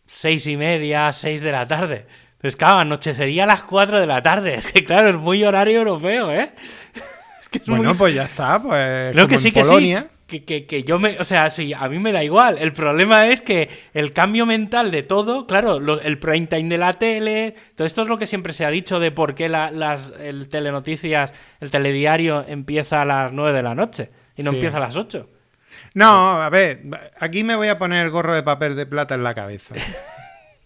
seis 0.06 0.46
y 0.48 0.58
media, 0.58 1.12
seis 1.12 1.42
de 1.42 1.52
la 1.52 1.68
tarde. 1.68 2.06
Entonces, 2.34 2.56
claro, 2.58 2.76
anochecería 2.78 3.44
a 3.46 3.48
las 3.48 3.64
4 3.64 4.00
de 4.00 4.08
la 4.08 4.22
tarde. 4.22 4.54
Es 4.60 4.72
que, 4.72 4.84
claro, 4.86 5.10
es 5.10 5.16
muy 5.16 5.44
horario 5.44 5.80
europeo, 5.80 6.32
¿eh? 6.32 6.52
Es 7.42 7.50
que 7.50 7.58
es 7.60 7.66
Bueno, 7.66 7.90
muy- 7.90 7.94
pues 7.98 8.14
ya 8.16 8.24
está, 8.24 8.62
pues 8.62 9.12
Creo 9.14 9.26
como 9.26 9.28
que 9.28 9.40
sí, 9.40 9.48
en 9.50 9.54
que 9.54 9.64
sí. 9.64 9.96
Que, 10.28 10.44
que- 10.44 10.66
que 10.66 10.84
yo 10.84 10.98
me. 10.98 11.20
O 11.20 11.24
sea, 11.24 11.50
sí, 11.52 11.72
a 11.74 11.88
mí 11.88 12.00
me 12.00 12.12
da 12.12 12.24
igual. 12.24 12.58
El 12.60 12.74
problema 12.74 13.28
es 13.28 13.42
que 13.44 13.70
el 13.94 14.12
cambio 14.12 14.48
mental 14.48 14.90
de 14.90 15.04
todo, 15.04 15.46
claro, 15.46 15.80
lo- 15.80 16.02
el 16.02 16.18
prime 16.18 16.48
time 16.48 16.68
de 16.68 16.80
la 16.80 16.94
tele, 16.94 17.54
todo 17.76 17.86
esto 17.86 18.02
es 18.02 18.08
lo 18.08 18.18
que 18.18 18.26
siempre 18.26 18.52
se 18.52 18.66
ha 18.66 18.72
dicho 18.72 19.00
de 19.00 19.12
por 19.12 19.36
qué 19.36 19.50
la- 19.50 19.70
las, 19.70 20.12
el 20.20 20.48
telenoticias, 20.50 21.34
el 21.60 21.70
telediario 21.70 22.44
empieza 22.48 23.04
a 23.04 23.06
las 23.06 23.32
9 23.34 23.54
de 23.54 23.62
la 23.62 23.76
noche 23.76 24.10
y 24.36 24.42
no 24.42 24.50
Sí. 24.50 24.58
empieza 24.58 24.78
a 24.78 24.80
las 24.80 24.96
8. 24.98 25.30
No, 25.94 26.42
a 26.42 26.50
ver, 26.50 26.82
aquí 27.20 27.44
me 27.44 27.56
voy 27.56 27.68
a 27.68 27.78
poner 27.78 28.04
el 28.04 28.10
gorro 28.12 28.34
de 28.34 28.42
papel 28.44 28.76
de 28.76 28.86
plata 28.88 29.14
en 29.14 29.24
la 29.24 29.34
cabeza. 29.36 29.76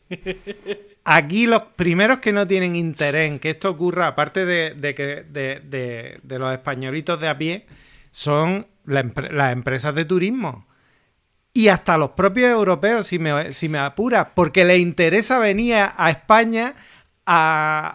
Aquí 1.06 1.48
los 1.48 1.64
primeros 1.76 2.20
que 2.20 2.32
no 2.32 2.48
tienen 2.48 2.76
interés 2.76 3.30
en 3.32 3.40
que 3.40 3.50
esto 3.52 3.70
ocurra, 3.72 4.08
aparte 4.08 4.46
de, 4.46 4.72
de 4.76 4.94
que 4.96 5.04
de, 5.24 5.60
de- 5.64 6.20
de 6.22 6.40
los 6.40 6.52
españolitos 6.54 7.20
de 7.20 7.28
a 7.28 7.38
pie, 7.38 7.66
son 8.12 8.68
la 8.86 9.06
las 9.32 9.54
empresas 9.54 9.94
de 9.96 10.06
turismo. 10.06 10.66
Y 11.54 11.68
hasta 11.70 11.98
los 11.98 12.12
propios 12.12 12.50
europeos, 12.52 13.08
si 13.08 13.20
me, 13.20 13.54
si 13.54 13.70
me 13.70 13.80
apuras, 13.80 14.28
porque 14.36 14.66
les 14.66 14.80
interesa 14.80 15.40
venir 15.40 15.76
a, 15.76 16.10
España 16.10 16.76
a, 17.26 17.88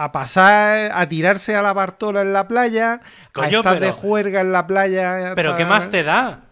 a- 0.00 0.04
a- 0.04 0.12
pasar, 0.12 0.90
a 0.94 1.08
tirarse 1.08 1.54
a 1.54 1.62
la 1.62 1.72
Bartola 1.72 2.22
en 2.22 2.32
la 2.32 2.46
playa, 2.48 3.00
Coño, 3.32 3.46
a 3.46 3.50
estar 3.50 3.74
de 3.74 3.80
pero- 3.80 3.92
juerga 3.92 4.40
en 4.40 4.52
la 4.52 4.66
playa. 4.66 5.32
Pero 5.34 5.56
¿qué 5.56 5.64
más 5.64 5.90
te 5.90 6.02
da? 6.02 6.42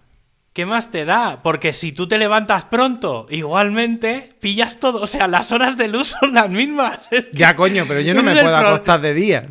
¿Qué 0.53 0.67
más 0.67 0.93
te 0.93 1.05
da? 1.05 1.41
Porque 1.43 1.73
si 1.73 1.91
tú 1.91 2.07
te 2.07 2.17
levantas 2.19 2.65
pronto, 2.67 3.27
igualmente 3.31 4.37
pillas 4.41 4.79
todo. 4.79 5.01
O 5.03 5.07
sea, 5.09 5.27
las 5.27 5.51
horas 5.51 5.77
de 5.77 5.89
luz 5.89 6.15
son 6.21 6.33
las 6.35 6.49
mismas. 6.49 7.09
Es 7.11 7.25
que- 7.29 7.37
Ya, 7.37 7.57
coño, 7.57 7.85
pero 7.89 8.01
yo 8.01 8.15
no 8.15 8.23
me 8.23 8.33
puedo 8.37 8.57
acostar 8.57 9.01
de 9.01 9.15
día. 9.15 9.49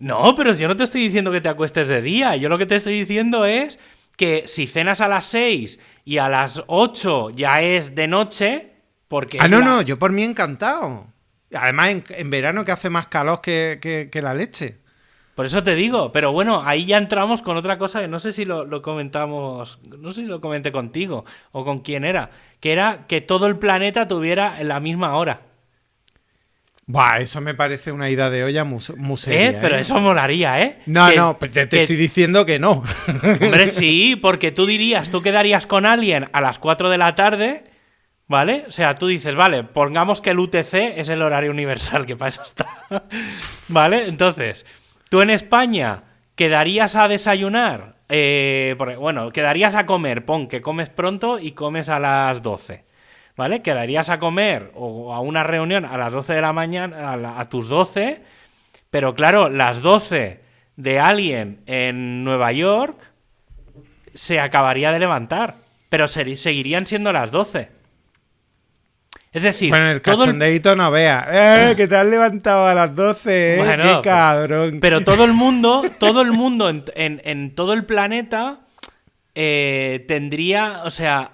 No, 0.00 0.34
pero 0.36 0.52
yo 0.54 0.68
no 0.68 0.76
te 0.76 0.84
estoy 0.84 1.00
diciendo 1.02 1.32
que 1.32 1.40
te 1.40 1.48
acuestes 1.48 1.88
de 1.88 2.02
día. 2.02 2.36
Yo 2.36 2.48
lo 2.48 2.58
que 2.58 2.66
te 2.66 2.76
estoy 2.76 2.94
diciendo 2.98 3.44
es 3.44 3.78
que 4.16 4.44
si 4.46 4.66
cenas 4.66 5.00
a 5.00 5.08
las 5.08 5.24
6 5.26 5.80
y 6.04 6.18
a 6.18 6.28
las 6.28 6.62
8 6.66 7.30
ya 7.30 7.62
es 7.62 7.94
de 7.94 8.06
noche, 8.08 8.72
porque... 9.08 9.38
Ah, 9.40 9.48
no, 9.48 9.58
la- 9.58 9.64
no, 9.64 9.82
yo 9.82 9.98
por 9.98 10.12
mí 10.12 10.22
encantado. 10.22 11.06
Además, 11.52 11.88
en, 11.90 12.04
en 12.10 12.30
verano 12.30 12.64
que 12.64 12.72
hace 12.72 12.90
más 12.90 13.08
calor 13.08 13.40
que, 13.40 13.78
que- 13.80 14.08
que 14.10 14.22
la 14.22 14.34
leche. 14.34 14.78
Por 15.34 15.46
eso 15.46 15.62
te 15.62 15.76
digo, 15.76 16.10
pero 16.10 16.32
bueno, 16.32 16.62
ahí 16.64 16.84
ya 16.84 16.98
entramos 16.98 17.42
con 17.42 17.56
otra 17.56 17.78
cosa 17.78 18.00
que 18.00 18.08
no 18.08 18.18
sé 18.18 18.32
si 18.32 18.44
lo, 18.44 18.64
lo 18.64 18.82
comentamos, 18.82 19.78
no 19.96 20.12
sé 20.12 20.22
si 20.22 20.26
lo 20.26 20.40
comenté 20.40 20.72
contigo 20.72 21.24
o 21.52 21.64
con 21.64 21.78
quién 21.78 22.04
era, 22.04 22.30
que 22.58 22.72
era 22.72 23.06
que 23.06 23.20
todo 23.20 23.46
el 23.46 23.56
planeta 23.56 24.08
tuviera 24.08 24.60
la 24.64 24.80
misma 24.80 25.14
hora. 25.16 25.42
Buah, 26.90 27.18
eso 27.18 27.42
me 27.42 27.52
parece 27.54 27.92
una 27.92 28.08
ida 28.08 28.30
de 28.30 28.44
olla 28.44 28.64
muy, 28.64 28.80
muy 28.96 29.18
seria, 29.18 29.50
¿Eh? 29.50 29.58
Pero 29.60 29.76
¿eh? 29.76 29.80
eso 29.80 30.00
molaría, 30.00 30.62
¿eh? 30.62 30.78
No, 30.86 31.10
Que- 31.10 31.16
no, 31.16 31.38
pues 31.38 31.52
te, 31.52 31.66
te 31.66 31.76
que- 31.76 31.82
estoy 31.82 31.96
diciendo 31.96 32.46
que 32.46 32.58
no. 32.58 32.82
Hombre, 33.42 33.68
sí, 33.68 34.16
porque 34.16 34.52
tú 34.52 34.64
dirías, 34.64 35.10
tú 35.10 35.20
quedarías 35.20 35.66
con 35.66 35.84
alguien 35.84 36.30
a 36.32 36.40
las 36.40 36.58
4 36.58 36.88
de 36.88 36.96
la 36.96 37.14
tarde, 37.14 37.62
¿vale? 38.26 38.64
O 38.66 38.70
sea, 38.70 38.94
tú 38.94 39.06
dices, 39.06 39.36
vale, 39.36 39.64
pongamos 39.64 40.22
que 40.22 40.30
el 40.30 40.38
UTC 40.38 40.74
es 40.96 41.10
el 41.10 41.20
horario 41.20 41.50
universal, 41.50 42.06
que 42.06 42.16
para 42.16 42.30
eso 42.30 42.42
está. 42.42 42.66
¿Vale? 43.68 44.06
Entonces, 44.08 44.64
tú 45.10 45.20
en 45.20 45.28
España 45.28 46.04
quedarías 46.36 46.96
a 46.96 47.06
desayunar, 47.06 47.96
eh, 48.08 48.74
porque, 48.78 48.96
bueno, 48.96 49.30
quedarías 49.30 49.74
a 49.74 49.84
comer, 49.84 50.24
pon 50.24 50.48
que 50.48 50.62
comes 50.62 50.88
pronto 50.88 51.38
y 51.38 51.52
comes 51.52 51.90
a 51.90 51.98
las 52.00 52.42
12. 52.42 52.87
¿Vale? 53.38 53.62
Quedarías 53.62 54.10
a 54.10 54.18
comer 54.18 54.72
o 54.74 55.14
a 55.14 55.20
una 55.20 55.44
reunión 55.44 55.84
a 55.86 55.96
las 55.96 56.12
12 56.12 56.34
de 56.34 56.40
la 56.42 56.52
mañana, 56.52 57.12
a, 57.12 57.16
la- 57.16 57.38
a 57.40 57.44
tus 57.46 57.68
12, 57.68 58.20
pero 58.90 59.14
claro, 59.14 59.48
las 59.48 59.80
12 59.80 60.40
de 60.76 60.98
alguien 61.00 61.60
en 61.66 62.24
Nueva 62.24 62.50
York 62.52 62.98
se 64.12 64.40
acabaría 64.40 64.90
de 64.90 64.98
levantar, 64.98 65.54
pero 65.88 66.08
seguirían 66.08 66.84
siendo 66.86 67.12
las 67.12 67.30
12. 67.30 67.70
Es 69.32 69.42
decir, 69.44 69.70
bueno, 69.70 69.90
el 69.90 70.02
cachondeito 70.02 70.74
no 70.74 70.90
vea. 70.90 71.28
¡Eh! 71.70 71.76
Que 71.76 71.86
te 71.86 71.94
has 71.96 72.06
levantado 72.06 72.66
a 72.66 72.74
las 72.74 72.92
12, 72.94 73.54
¿eh? 73.54 73.58
Bueno, 73.58 73.82
¡Qué 73.84 73.88
pues, 73.90 74.02
cabrón! 74.02 74.78
pero 74.80 75.02
todo 75.02 75.24
el 75.24 75.32
mundo, 75.34 75.84
todo 76.00 76.22
el 76.22 76.32
mundo 76.32 76.68
en, 76.68 76.84
en- 76.96 77.20
en 77.24 77.54
todo 77.54 77.72
el 77.74 77.84
planeta 77.84 78.60
eh, 79.36 80.04
tendría, 80.08 80.82
o 80.84 80.90
sea, 80.90 81.30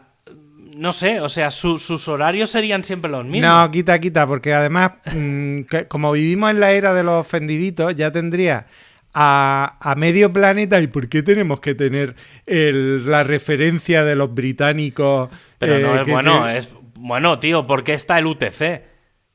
no 0.77 0.93
sé, 0.93 1.21
o 1.21 1.29
sea, 1.29 1.51
su- 1.51 1.79
sus 1.79 2.09
horarios 2.09 2.51
serían 2.51 2.85
siempre 2.85 3.11
los 3.11 3.25
mismos. 3.25 3.51
No, 3.51 3.71
quita, 3.71 3.99
quita, 3.99 4.27
porque 4.27 4.53
además, 4.55 4.93
mm, 5.15 5.61
que 5.63 5.87
como 5.89 6.13
vivimos 6.13 6.51
en 6.51 6.61
la 6.61 6.73
era 6.73 6.93
de 6.95 7.03
los 7.05 7.21
ofendiditos, 7.27 7.95
ya 7.97 8.11
tendría 8.13 8.67
a, 9.13 9.79
a 9.81 9.95
medio 9.95 10.33
planeta 10.33 10.81
y 10.81 10.87
por 10.89 11.09
qué 11.09 11.23
tenemos 11.23 11.61
que 11.61 11.75
tener 11.75 12.17
el- 12.47 13.09
la 13.09 13.23
referencia 13.23 14.05
de 14.05 14.17
los 14.17 14.35
británicos. 14.35 15.31
Pero 15.59 15.75
eh, 15.77 15.81
no 15.83 15.95
es 15.97 16.03
que- 16.05 16.11
bueno, 16.13 16.49
es 16.49 16.69
bueno, 16.97 17.39
tío, 17.39 17.67
¿por 17.67 17.85
qué 17.85 17.95
está 17.95 18.19
el 18.19 18.27
UTC? 18.27 18.83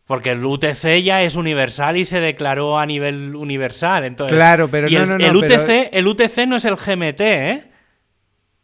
Porque 0.06 0.32
el 0.32 0.44
UTC 0.44 1.02
ya 1.04 1.22
es 1.22 1.36
universal 1.36 1.96
y 1.96 2.04
se 2.04 2.20
declaró 2.20 2.80
a 2.80 2.86
nivel 2.88 3.36
universal. 3.36 4.06
Entonces, 4.06 4.36
Claro, 4.36 4.68
pero 4.68 4.90
y 4.90 4.96
no, 4.96 5.04
el, 5.04 5.10
no, 5.10 5.18
no, 5.20 5.26
el 5.26 5.36
UTC, 5.38 5.66
pero- 5.68 5.90
el 5.94 6.08
UTC 6.08 6.48
no 6.48 6.56
es 6.56 6.66
el 6.66 6.76
GMT, 6.76 7.22
¿eh? 7.22 7.64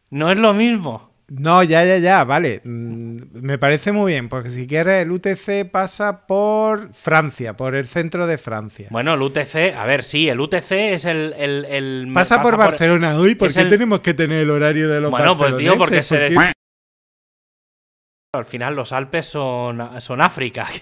No 0.10 0.32
es 0.32 0.38
lo 0.40 0.54
mismo. 0.54 1.15
No, 1.28 1.64
ya, 1.64 1.84
ya, 1.84 1.98
ya, 1.98 2.24
vale. 2.24 2.62
Mm, 2.64 3.18
Me 3.42 3.58
parece 3.58 3.92
muy 3.92 4.12
bien, 4.12 4.30
porque 4.30 4.50
si 4.52 4.68
quieres 4.68 5.02
el 5.04 5.12
UTC 5.12 5.66
pasa 5.72 6.28
por 6.28 6.94
Francia, 6.94 7.54
por 7.58 7.74
el 7.76 7.88
centro 7.88 8.28
de 8.28 8.38
Francia. 8.38 8.88
Bueno, 8.92 9.16
el 9.16 9.22
UTC, 9.22 9.74
a 9.76 9.86
ver, 9.86 10.04
sí, 10.04 10.30
el 10.30 10.40
UTC 10.40 10.94
es 10.94 11.06
el. 11.06 11.34
el- 11.38 11.66
el- 11.66 12.12
pasa, 12.14 12.42
por 12.42 12.58
Barcelona. 12.58 13.20
Uy, 13.20 13.34
¿por 13.36 13.52
qué 13.52 13.62
el- 13.62 13.70
tenemos 13.70 14.02
que 14.02 14.14
tener 14.14 14.42
el 14.42 14.50
horario 14.52 14.88
de 14.88 15.02
los 15.02 15.10
Bueno, 15.10 15.36
pues 15.36 15.56
tío, 15.56 15.76
porque 15.78 16.04
se 16.04 16.30
Al 18.34 18.44
final 18.46 18.76
los 18.76 18.92
Alpes 18.92 19.28
son, 19.28 20.02
son 20.02 20.20
África. 20.22 20.68